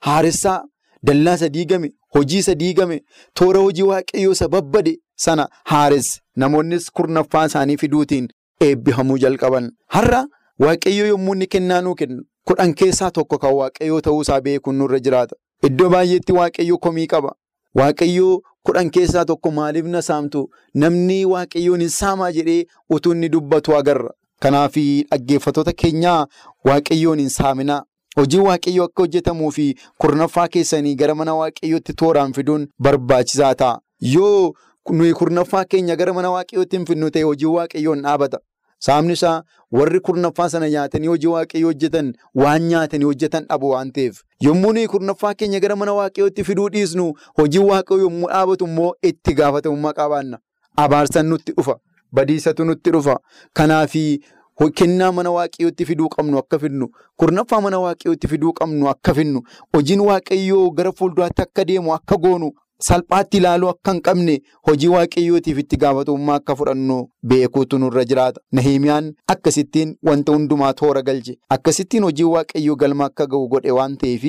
Haaressaa 0.07 0.63
dallaa 1.07 1.33
isa 1.39 1.49
diigame 1.49 1.89
hojii 2.15 2.37
isa 2.43 2.55
diigame 2.55 3.01
toora 3.33 3.59
hojii 3.59 3.83
waaqayyoo 3.91 4.31
isa 4.37 4.47
babbade 4.49 4.97
sana 5.25 5.47
haaresse 5.71 6.19
namoonnis 6.35 6.91
kurnaffaa 6.91 7.45
isaanii 7.51 7.77
fiduutiin 7.77 8.27
eebbifamuu 8.67 9.17
jalqaban. 9.17 9.71
Har'a 9.87 10.21
waaqayyoo 10.59 11.07
yommuu 11.07 11.33
inni 11.35 11.47
kennaa 11.47 11.81
nuu 11.81 11.95
kennu 11.95 12.23
kudhan 12.47 12.73
keessaa 12.75 13.11
tokko 13.11 13.37
kan 13.37 13.53
waaqayyoo 13.59 14.01
ta'uusaa 14.07 14.41
beekuun 14.41 14.75
nurra 14.77 14.99
jiraata. 14.99 15.35
Iddoo 15.67 15.89
baay'eetti 15.89 16.33
waaqayyoo 16.39 16.77
komii 16.77 17.07
qaba. 17.07 17.35
Waaqayyoo 17.79 18.41
kudhan 18.63 18.89
keessaa 18.91 19.25
tokko 19.25 19.51
maaliif 19.51 19.85
na 19.85 20.01
saamtu 20.01 20.49
namni 20.83 21.19
waaqayyoon 21.25 21.79
hin 21.85 21.89
saamaa 21.97 22.31
jedhee 22.31 22.65
utuu 22.89 23.13
inni 23.13 23.29
dubbatu 23.35 23.75
agarra. 23.77 24.09
Kanaaf 24.43 24.75
dhaggeeffattoota 24.75 25.73
keenyaa 25.83 26.25
waaqayyoon 26.67 27.19
hin 27.19 27.29
saaminaa. 27.29 27.81
Hojiin 28.17 28.43
waaqayyoo 28.47 28.85
akka 28.89 29.03
hojjetamuu 29.03 29.51
fi 29.57 29.65
kurnaffaa 30.03 30.47
keessanii 30.53 30.95
gara 31.01 31.15
mana 31.15 31.35
waaqayyootti 31.41 31.93
tooraan 32.03 32.33
fiduun 32.33 32.67
barbaachisaa 32.87 33.55
ta'a. 33.55 33.79
Yoo 34.13 34.53
nuyi 35.01 35.13
kurnaffaa 35.19 35.65
keenya 35.65 35.95
gara 35.95 36.13
mana 36.13 36.31
waaqayyootti 36.37 36.77
hin 36.77 36.85
fidnu 36.89 37.09
ta'e 37.17 37.23
hojiin 37.23 37.53
waaqayyoon 37.57 38.01
dhaabata. 38.07 38.39
Sababni 38.85 39.13
isaa 39.13 39.43
warri 39.79 39.99
kurnaffaa 40.07 40.49
sana 40.49 40.69
nyaatanii 40.69 41.07
hojii 41.13 41.27
waaqayyoo 41.35 41.69
hojjetan 41.71 42.07
waan 42.43 42.61
nyaatanii 42.71 43.05
hojjetan 43.11 43.45
dhabu 43.49 43.69
waan 43.69 43.91
ta'eef. 43.97 44.21
Yommuu 44.45 44.73
nuyi 44.73 44.87
kurnaffaa 44.95 45.33
keenya 45.33 45.59
gara 45.59 45.75
mana 45.75 45.93
waaqayyootti 45.99 46.43
fiduu 46.49 46.67
dhiisnu 46.75 47.05
hojii 47.41 47.59
waaqayyoo 47.69 48.03
yommuu 48.09 48.29
dhaabatu 48.33 48.65
immoo 48.71 48.91
itti 49.11 49.33
gaafatamummaa 49.41 49.93
qabaanna. 50.01 50.39
Abaarsan 50.77 51.25
nutti 51.35 51.51
dhufa. 51.57 51.77
Badiisatu 52.11 52.65
nutti 52.65 52.91
dhufa. 52.91 53.17
Kanaafi 53.53 54.05
kennaa 54.75 55.11
mana 55.11 55.31
waaqayyootti 55.31 55.85
fiduu 55.85 56.07
qabnu 56.15 56.37
akka 56.37 56.59
fidnu 56.59 56.87
kurnaffaa 57.17 57.61
mana 57.61 57.79
waaqayyootti 57.83 58.27
fiduu 58.27 58.51
qabnu 58.59 58.89
akka 58.89 59.13
fidnu 59.13 59.41
hojiin 59.75 59.99
waaqayyoo 60.07 60.69
gara 60.71 60.91
fuulduraatti 60.91 61.41
akka 61.41 61.65
deemu 61.65 61.93
akka 61.95 62.17
goonu 62.25 62.51
salphaatti 62.87 63.37
ilaaluu 63.37 63.69
akka 63.71 63.91
hin 63.93 64.01
qabne 64.07 64.35
hojii 64.67 64.87
waaqayyootiif 64.93 65.57
itti 65.63 65.77
gaafatamummaa 65.85 66.35
akka 66.41 66.55
fudhannu 66.59 66.99
beekuutu 67.33 67.79
nurra 67.79 68.05
jiraata. 68.05 68.39
Nahimiyaan 68.51 69.09
akkasittiin 69.35 69.95
wanta 70.09 70.31
hundumaa 70.37 70.73
toora 70.73 71.01
galche 71.09 71.35
akkasittiin 71.57 72.03
hojii 72.09 72.29
waaqayyoo 72.35 72.75
galma 72.85 73.05
akka 73.09 73.25
ga'u 73.33 73.47
godhe 73.55 73.71
waan 73.79 73.97
ta'eef 74.05 74.23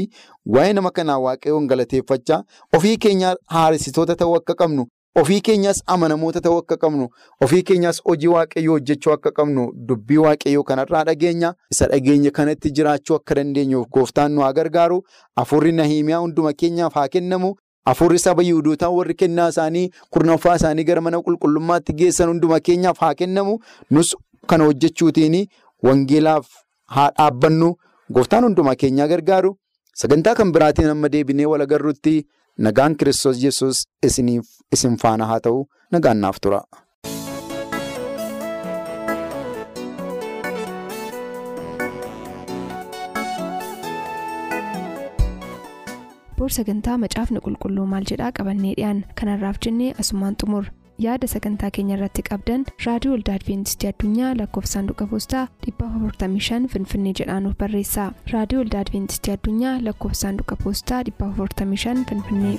waa'ee 0.56 0.72
nama 0.80 0.90
kanaa 0.90 1.18
waaqayyoon 1.28 1.66
galateeffachaa 1.74 2.42
ofii 2.76 2.96
keenya 2.96 3.36
haaressitoota 3.58 4.16
ta'uu 4.16 4.36
akka 4.40 4.54
qabnu. 4.64 4.86
Ofii 5.20 5.40
keenyas 5.44 5.82
amanamoota 5.86 6.40
ta'uu 6.40 6.58
akka 6.62 6.76
qabnu 6.82 7.06
ofii 7.44 7.62
keenyas 7.70 7.98
hojii 8.04 8.28
waaqayyoo 8.34 8.72
hojjechuu 8.78 9.12
akka 9.12 9.30
qabnu 9.38 9.64
dubbii 9.88 10.16
waaqayyoo 10.24 10.62
kanarraa 10.70 11.02
dhageenya 11.08 11.50
isa 11.74 11.86
dhageenya 11.90 12.30
kanatti 12.38 12.70
jiraachuu 12.78 13.16
akka 13.18 13.34
dandeenyuuf 13.34 13.88
gooftaan 13.96 14.32
nu 14.32 14.40
haa 14.40 14.52
gargaaru. 14.52 15.02
Afurri 15.36 15.72
nahimiyaa 15.72 16.18
hunduma 16.24 16.52
keenyaaf 16.52 16.94
haa 16.94 17.08
kennamu. 17.08 17.54
Afurri 17.84 18.18
saba 18.18 18.42
yihuduutaa 18.42 18.88
warri 18.88 19.14
kennaa 19.14 19.48
isaanii 19.48 19.90
kurnaffaa 20.10 20.56
isaanii 20.56 20.84
gara 20.84 21.00
mana 21.00 21.20
qulqullummaatti 21.28 21.92
geessan 22.02 22.28
hunduma 22.28 22.60
keenyaaf 22.60 22.98
haa 23.06 23.14
kennamu. 23.14 23.58
Nus 23.90 24.16
kana 24.46 24.64
hojjechuutiin 24.64 25.46
wangeelaaf 25.82 26.46
haa 26.86 27.10
dhaabbannu. 27.18 27.74
Gooftaan 28.12 28.44
hundumaa 28.44 28.74
keenyaa 28.74 29.08
gargaaru. 29.08 29.56
Sagantaa 29.94 30.34
kan 30.34 30.52
biraatiin 30.52 30.88
amma 30.88 31.08
deebinee 31.08 31.46
wal 31.46 31.60
agarruutti. 31.60 32.22
Nagaan 32.58 32.96
Kiristoos 32.96 33.38
Yesuus 33.42 33.78
isin 34.08 34.98
faana 35.04 35.26
haa 35.32 35.40
ta'u 35.46 35.60
nagaan 35.96 36.20
naaf 36.26 36.40
tura. 36.46 36.60
Boor 46.36 46.50
sagantaa 46.56 46.96
macaafni 47.02 47.40
qulqulluu 47.46 47.86
maal 47.92 48.06
jedhaa 48.10 48.30
qabannee 48.38 48.74
dhiyaan 48.78 49.02
kanarraaf 49.20 49.58
jennee 49.66 49.90
asumaan 50.04 50.36
xumur 50.42 50.64
yaada 51.04 51.26
sagantaa 51.34 51.70
keenya 51.76 51.94
irratti 51.96 52.22
qabdan 52.30 52.64
raadiyoo 52.86 53.14
waldaa 53.14 53.36
adventistii 53.40 53.88
addunyaa 53.92 54.32
lakkoofsa 54.40 54.72
saanduqa 54.76 55.06
poostaa 55.12 55.44
455 55.68 56.68
finfinnee 56.74 57.14
jedhaanuf 57.22 57.56
barreessa 57.64 58.04
raadiyoo 58.34 58.62
waldaa 58.64 58.84
adventistii 58.86 59.34
addunyaa 59.38 59.74
lakkoofsa 59.88 60.20
saanduqa 60.26 60.56
poostaa 60.64 61.02
455 61.10 62.04
finfinnee. 62.12 62.56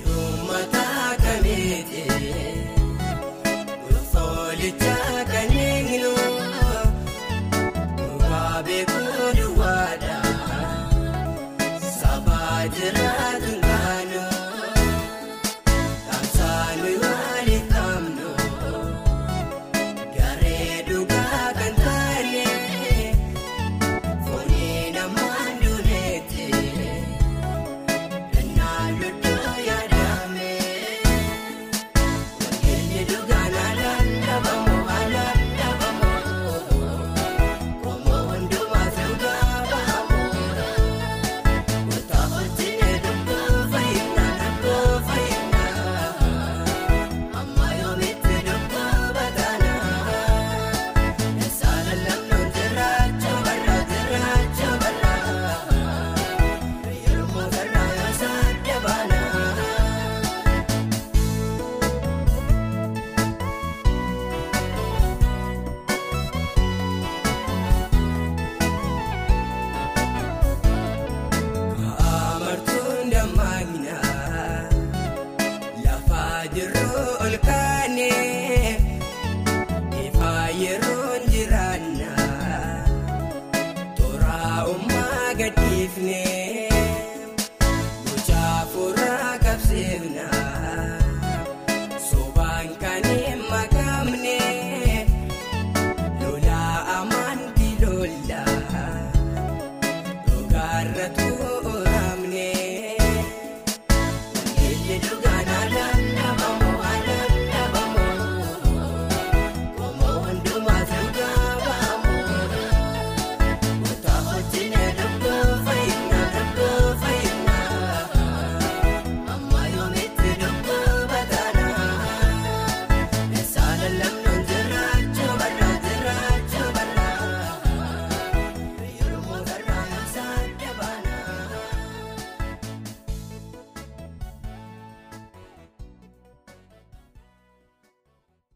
agarsiifne. 85.34 86.23